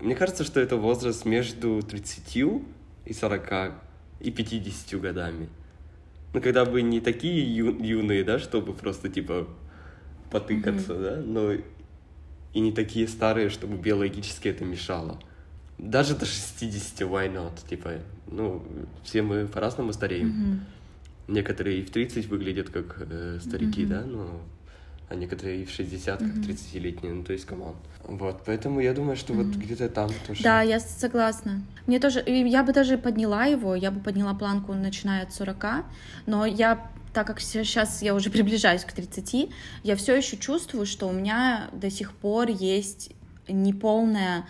Мне 0.01 0.15
кажется, 0.15 0.43
что 0.43 0.59
это 0.59 0.75
возраст 0.75 1.25
между 1.25 1.81
30 1.81 2.35
и 3.05 3.13
40 3.13 3.73
и 4.19 4.31
50 4.31 5.01
годами. 5.01 5.49
Ну, 6.33 6.41
когда 6.41 6.65
бы 6.65 6.81
не 6.81 6.99
такие 6.99 7.55
ю- 7.55 7.81
юные, 7.81 8.23
да, 8.23 8.39
чтобы 8.39 8.73
просто, 8.73 9.09
типа, 9.09 9.47
потыкаться, 10.29 10.93
mm-hmm. 10.93 11.03
да, 11.03 11.21
но 11.25 11.53
и 12.53 12.59
не 12.59 12.71
такие 12.71 13.07
старые, 13.07 13.49
чтобы 13.49 13.77
биологически 13.77 14.47
это 14.47 14.63
мешало. 14.63 15.19
Даже 15.77 16.15
до 16.15 16.25
60, 16.25 17.01
why 17.01 17.31
not? 17.33 17.67
Типа, 17.67 17.93
ну, 18.27 18.63
все 19.03 19.21
мы 19.21 19.47
по-разному 19.47 19.91
стареем. 19.93 20.27
Mm-hmm. 20.29 21.33
Некоторые 21.33 21.79
и 21.79 21.83
в 21.83 21.89
30 21.89 22.27
выглядят 22.27 22.69
как 22.69 22.97
э, 23.09 23.39
старики, 23.41 23.83
mm-hmm. 23.83 23.87
да, 23.87 24.05
но 24.05 24.41
а 25.09 25.15
некоторые 25.15 25.61
и 25.61 25.65
в 25.65 25.69
60, 25.69 26.19
как 26.19 26.27
mm-hmm. 26.27 26.47
30-летние, 26.47 27.13
ну, 27.13 27.23
то 27.23 27.33
есть, 27.33 27.45
come 27.45 27.62
on. 27.62 27.75
Вот, 28.03 28.41
поэтому 28.45 28.79
я 28.79 28.93
думаю, 28.93 29.15
что 29.15 29.33
mm-hmm. 29.33 29.43
вот 29.43 29.55
где-то 29.55 29.89
там 29.89 30.09
тоже... 30.27 30.43
Да, 30.43 30.61
я 30.61 30.79
согласна. 30.79 31.61
Мне 31.85 31.99
тоже, 31.99 32.23
я 32.25 32.63
бы 32.63 32.73
даже 32.73 32.97
подняла 32.97 33.45
его, 33.45 33.75
я 33.75 33.91
бы 33.91 33.99
подняла 33.99 34.33
планку, 34.33 34.73
начиная 34.73 35.23
от 35.23 35.33
40, 35.33 35.85
но 36.25 36.45
я 36.45 36.91
так 37.13 37.27
как 37.27 37.39
сейчас 37.39 38.01
я 38.01 38.15
уже 38.15 38.29
приближаюсь 38.31 38.83
к 38.83 38.91
30, 38.91 39.49
я 39.83 39.95
все 39.95 40.15
еще 40.15 40.37
чувствую, 40.37 40.85
что 40.85 41.07
у 41.07 41.11
меня 41.11 41.69
до 41.71 41.89
сих 41.89 42.13
пор 42.13 42.49
есть 42.49 43.11
неполная 43.47 44.45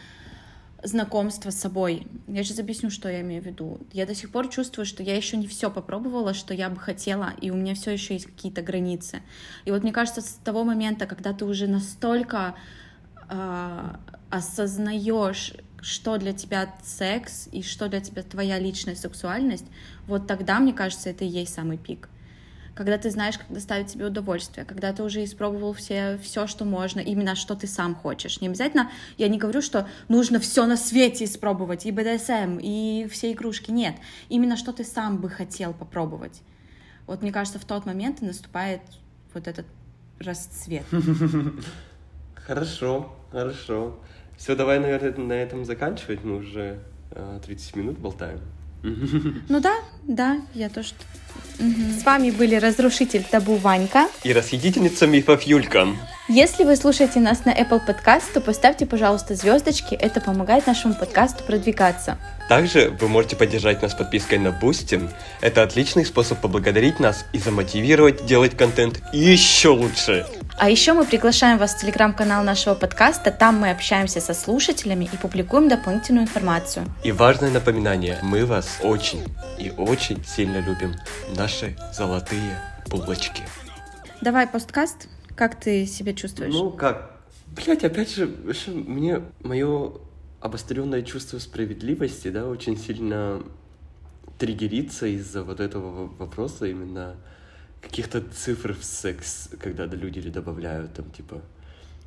знакомство 0.83 1.49
с 1.49 1.55
собой. 1.59 2.07
Я 2.27 2.43
сейчас 2.43 2.59
объясню, 2.59 2.89
что 2.89 3.09
я 3.09 3.21
имею 3.21 3.41
в 3.41 3.45
виду. 3.45 3.79
Я 3.93 4.05
до 4.05 4.13
сих 4.13 4.31
пор 4.31 4.49
чувствую, 4.49 4.85
что 4.85 5.01
я 5.01 5.15
еще 5.15 5.37
не 5.37 5.47
все 5.47 5.71
попробовала, 5.71 6.33
что 6.33 6.53
я 6.53 6.69
бы 6.69 6.77
хотела, 6.77 7.33
и 7.39 7.51
у 7.51 7.55
меня 7.55 7.73
все 7.73 7.91
еще 7.91 8.15
есть 8.15 8.25
какие-то 8.25 8.61
границы. 8.61 9.21
И 9.63 9.71
вот 9.71 9.83
мне 9.83 9.93
кажется, 9.93 10.21
с 10.21 10.39
того 10.43 10.65
момента, 10.65 11.05
когда 11.05 11.31
ты 11.31 11.45
уже 11.45 11.67
настолько 11.67 12.55
э, 13.29 13.95
осознаешь, 14.29 15.53
что 15.81 16.17
для 16.17 16.33
тебя 16.33 16.73
секс 16.83 17.47
и 17.51 17.61
что 17.61 17.87
для 17.87 18.01
тебя 18.01 18.21
твоя 18.23 18.59
личная 18.59 18.95
сексуальность, 18.95 19.65
вот 20.05 20.27
тогда, 20.27 20.59
мне 20.59 20.73
кажется, 20.73 21.09
это 21.09 21.23
и 21.23 21.27
есть 21.27 21.53
самый 21.53 21.77
пик 21.77 22.09
когда 22.75 22.97
ты 22.97 23.11
знаешь, 23.11 23.37
как 23.37 23.51
доставить 23.51 23.89
себе 23.89 24.05
удовольствие, 24.05 24.65
когда 24.65 24.93
ты 24.93 25.03
уже 25.03 25.23
испробовал 25.23 25.73
все, 25.73 26.17
все, 26.21 26.47
что 26.47 26.65
можно, 26.65 26.99
именно 26.99 27.35
что 27.35 27.55
ты 27.55 27.67
сам 27.67 27.95
хочешь. 27.95 28.41
Не 28.41 28.47
обязательно, 28.47 28.89
я 29.17 29.27
не 29.27 29.37
говорю, 29.37 29.61
что 29.61 29.87
нужно 30.07 30.39
все 30.39 30.65
на 30.65 30.77
свете 30.77 31.25
испробовать, 31.25 31.85
и 31.85 31.91
БДСМ, 31.91 32.59
и 32.61 33.07
все 33.11 33.31
игрушки, 33.31 33.71
нет. 33.71 33.95
Именно 34.29 34.57
что 34.57 34.73
ты 34.73 34.83
сам 34.83 35.17
бы 35.17 35.29
хотел 35.29 35.73
попробовать. 35.73 36.41
Вот 37.05 37.21
мне 37.21 37.31
кажется, 37.31 37.59
в 37.59 37.65
тот 37.65 37.85
момент 37.85 38.21
наступает 38.21 38.81
вот 39.33 39.47
этот 39.47 39.65
расцвет. 40.19 40.85
Хорошо, 42.35 43.15
хорошо. 43.31 43.97
Все, 44.35 44.53
давай, 44.53 44.77
наверное, 44.77 45.13
на 45.13 45.33
этом 45.33 45.63
заканчивать. 45.63 46.25
Мы 46.25 46.35
уже 46.39 46.79
30 47.45 47.75
э, 47.75 47.79
минут 47.79 47.99
болтаем. 47.99 48.41
Ну 48.83 49.61
да, 49.61 49.79
да, 50.03 50.41
я 50.53 50.69
тоже. 50.69 50.93
Угу. 51.59 51.99
С 51.99 52.03
вами 52.03 52.31
были 52.31 52.55
разрушитель 52.55 53.23
табу 53.23 53.55
Ванька 53.55 54.07
и 54.23 54.33
расхитительница 54.33 55.07
мифов 55.07 55.43
Юлька. 55.43 55.87
Если 56.29 56.63
вы 56.63 56.77
слушаете 56.77 57.19
нас 57.19 57.43
на 57.43 57.53
Apple 57.53 57.81
Podcast, 57.85 58.33
то 58.33 58.39
поставьте, 58.39 58.85
пожалуйста, 58.85 59.35
звездочки, 59.35 59.93
это 59.93 60.21
помогает 60.21 60.67
нашему 60.67 60.93
подкасту 60.93 61.43
продвигаться. 61.43 62.17
Также 62.47 62.95
вы 62.99 63.09
можете 63.09 63.35
поддержать 63.35 63.81
нас 63.81 63.93
подпиской 63.93 64.37
на 64.37 64.47
Boosty. 64.47 65.09
Это 65.41 65.63
отличный 65.63 66.05
способ 66.05 66.39
поблагодарить 66.39 66.99
нас 66.99 67.25
и 67.33 67.39
замотивировать 67.39 68.25
делать 68.25 68.55
контент 68.55 69.01
еще 69.11 69.69
лучше. 69.69 70.25
А 70.57 70.69
еще 70.69 70.93
мы 70.93 71.05
приглашаем 71.05 71.57
вас 71.57 71.73
в 71.73 71.79
телеграм-канал 71.81 72.43
нашего 72.43 72.75
подкаста. 72.75 73.31
Там 73.31 73.57
мы 73.57 73.71
общаемся 73.71 74.21
со 74.21 74.33
слушателями 74.33 75.09
и 75.11 75.17
публикуем 75.17 75.67
дополнительную 75.67 76.23
информацию. 76.25 76.85
И 77.03 77.11
важное 77.11 77.49
напоминание. 77.49 78.19
Мы 78.21 78.45
вас 78.45 78.79
очень 78.81 79.23
и 79.57 79.71
очень 79.71 80.23
сильно 80.23 80.59
любим. 80.59 80.93
Наши 81.35 81.75
золотые 81.91 82.59
булочки. 82.87 83.43
Давай 84.21 84.47
посткаст. 84.47 85.07
Как 85.35 85.59
ты 85.59 85.85
себя 85.87 86.13
чувствуешь? 86.13 86.53
Ну, 86.53 86.69
как? 86.69 87.19
Блять, 87.47 87.83
опять 87.83 88.13
же, 88.13 88.29
мне 88.67 89.21
мое 89.41 89.93
обостренное 90.39 91.01
чувство 91.01 91.39
справедливости, 91.39 92.29
да, 92.29 92.45
очень 92.45 92.77
сильно 92.77 93.41
триггерится 94.37 95.07
из-за 95.07 95.43
вот 95.43 95.59
этого 95.59 96.07
вопроса 96.19 96.65
именно 96.65 97.15
каких-то 97.83 98.21
цифр 98.21 98.73
в 98.73 98.83
секс, 98.83 99.49
когда 99.59 99.85
люди 99.85 100.21
добавляют 100.29 100.93
там 100.93 101.11
типа 101.11 101.41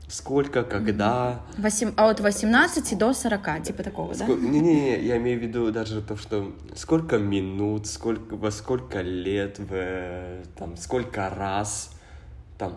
сколько, 0.09 0.63
когда. 0.63 1.43
Восем... 1.59 1.93
А 1.97 2.11
от 2.11 2.21
18 2.21 2.99
до 2.99 3.13
40, 3.13 3.63
типа 3.63 3.83
такого, 3.83 4.15
да? 4.15 4.27
Не-не-не, 4.27 5.05
я 5.05 5.17
имею 5.17 5.39
в 5.39 5.43
виду 5.43 5.71
даже 5.73 6.03
то, 6.03 6.17
что 6.17 6.53
сколько 6.75 7.19
минут, 7.19 7.87
сколько, 7.87 8.37
во 8.37 8.51
сколько 8.51 9.01
лет, 9.03 9.59
в, 9.59 10.43
там, 10.57 10.77
сколько 10.77 11.29
раз, 11.29 11.93
там, 12.59 12.75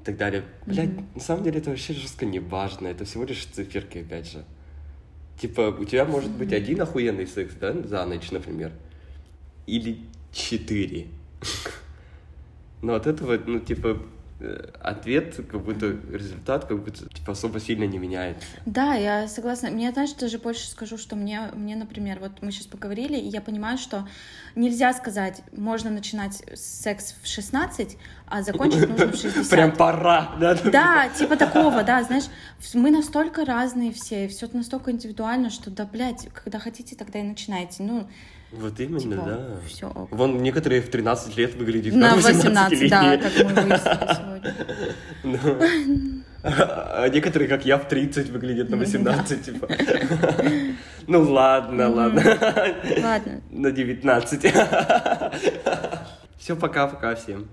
и 0.00 0.04
так 0.04 0.16
далее. 0.16 0.44
Блядь, 0.66 0.90
mm-hmm. 0.90 1.14
на 1.14 1.20
самом 1.20 1.44
деле 1.44 1.60
это 1.60 1.70
вообще 1.70 1.92
жестко 1.92 2.26
не 2.26 2.40
важно, 2.40 2.88
это 2.88 3.04
всего 3.04 3.24
лишь 3.24 3.46
циферки, 3.46 3.98
опять 3.98 4.30
же. 4.30 4.44
Типа, 5.40 5.74
у 5.78 5.84
тебя 5.84 6.04
может 6.04 6.30
быть 6.30 6.52
один 6.52 6.80
охуенный 6.80 7.26
секс, 7.26 7.54
да, 7.60 7.72
за 7.72 8.04
ночь, 8.04 8.30
например, 8.30 8.72
или 9.66 9.98
четыре. 10.32 11.08
Но 12.84 12.94
от 12.94 13.06
этого, 13.06 13.38
ну, 13.46 13.60
типа, 13.60 13.98
э, 14.40 14.70
ответ, 14.82 15.40
как 15.50 15.62
будто 15.62 15.96
результат, 16.12 16.66
как 16.66 16.84
будто 16.84 17.08
типа 17.08 17.32
особо 17.32 17.60
сильно 17.60 17.84
не 17.84 17.96
меняется. 17.96 18.46
Да, 18.66 18.92
я 18.94 19.26
согласна. 19.26 19.70
Мне, 19.70 19.90
знаешь, 19.90 20.12
даже 20.12 20.38
больше 20.38 20.68
скажу, 20.68 20.98
что 20.98 21.16
мне, 21.16 21.50
мне, 21.54 21.76
например, 21.76 22.18
вот 22.20 22.42
мы 22.42 22.52
сейчас 22.52 22.66
поговорили, 22.66 23.16
и 23.16 23.26
я 23.26 23.40
понимаю, 23.40 23.78
что 23.78 24.06
нельзя 24.54 24.92
сказать, 24.92 25.40
можно 25.56 25.90
начинать 25.90 26.42
секс 26.54 27.14
в 27.22 27.26
16, 27.26 27.96
а 28.26 28.42
закончить 28.42 28.86
нужно 28.86 29.06
в 29.06 29.16
60. 29.16 29.48
Прям 29.48 29.72
пора, 29.72 30.32
да? 30.38 30.54
Да, 30.54 31.08
типа 31.08 31.36
такого, 31.36 31.82
да, 31.84 32.02
знаешь, 32.02 32.24
мы 32.74 32.90
настолько 32.90 33.46
разные 33.46 33.92
все, 33.92 34.28
все 34.28 34.46
настолько 34.52 34.90
индивидуально, 34.90 35.48
что, 35.48 35.70
да, 35.70 35.86
блядь, 35.86 36.28
когда 36.34 36.58
хотите, 36.58 36.96
тогда 36.96 37.18
и 37.18 37.22
начинайте. 37.22 37.82
Ну, 37.82 38.06
вот 38.58 38.80
именно, 38.80 39.00
типа, 39.00 39.14
да. 39.26 39.38
Все. 39.66 40.08
Вон 40.10 40.42
некоторые 40.42 40.82
в 40.82 40.88
13 40.88 41.36
лет 41.36 41.54
выглядят 41.54 41.94
на 41.94 42.14
18, 42.14 42.44
18 42.44 42.90
да, 42.90 43.16
как 43.16 43.32
мы 43.44 43.62
выяснили 43.62 44.08
сегодня. 45.22 46.24
А 46.42 47.08
некоторые, 47.12 47.48
как 47.48 47.64
я, 47.64 47.78
в 47.78 47.88
30 47.88 48.30
выглядят 48.30 48.68
на 48.70 48.76
18, 48.76 49.44
типа. 49.44 49.68
Ну 51.06 51.20
ладно, 51.32 51.90
ладно. 51.90 52.22
Ладно. 53.02 53.42
На 53.50 53.70
19. 53.70 54.54
Все, 56.38 56.56
пока-пока 56.56 57.14
всем. 57.14 57.48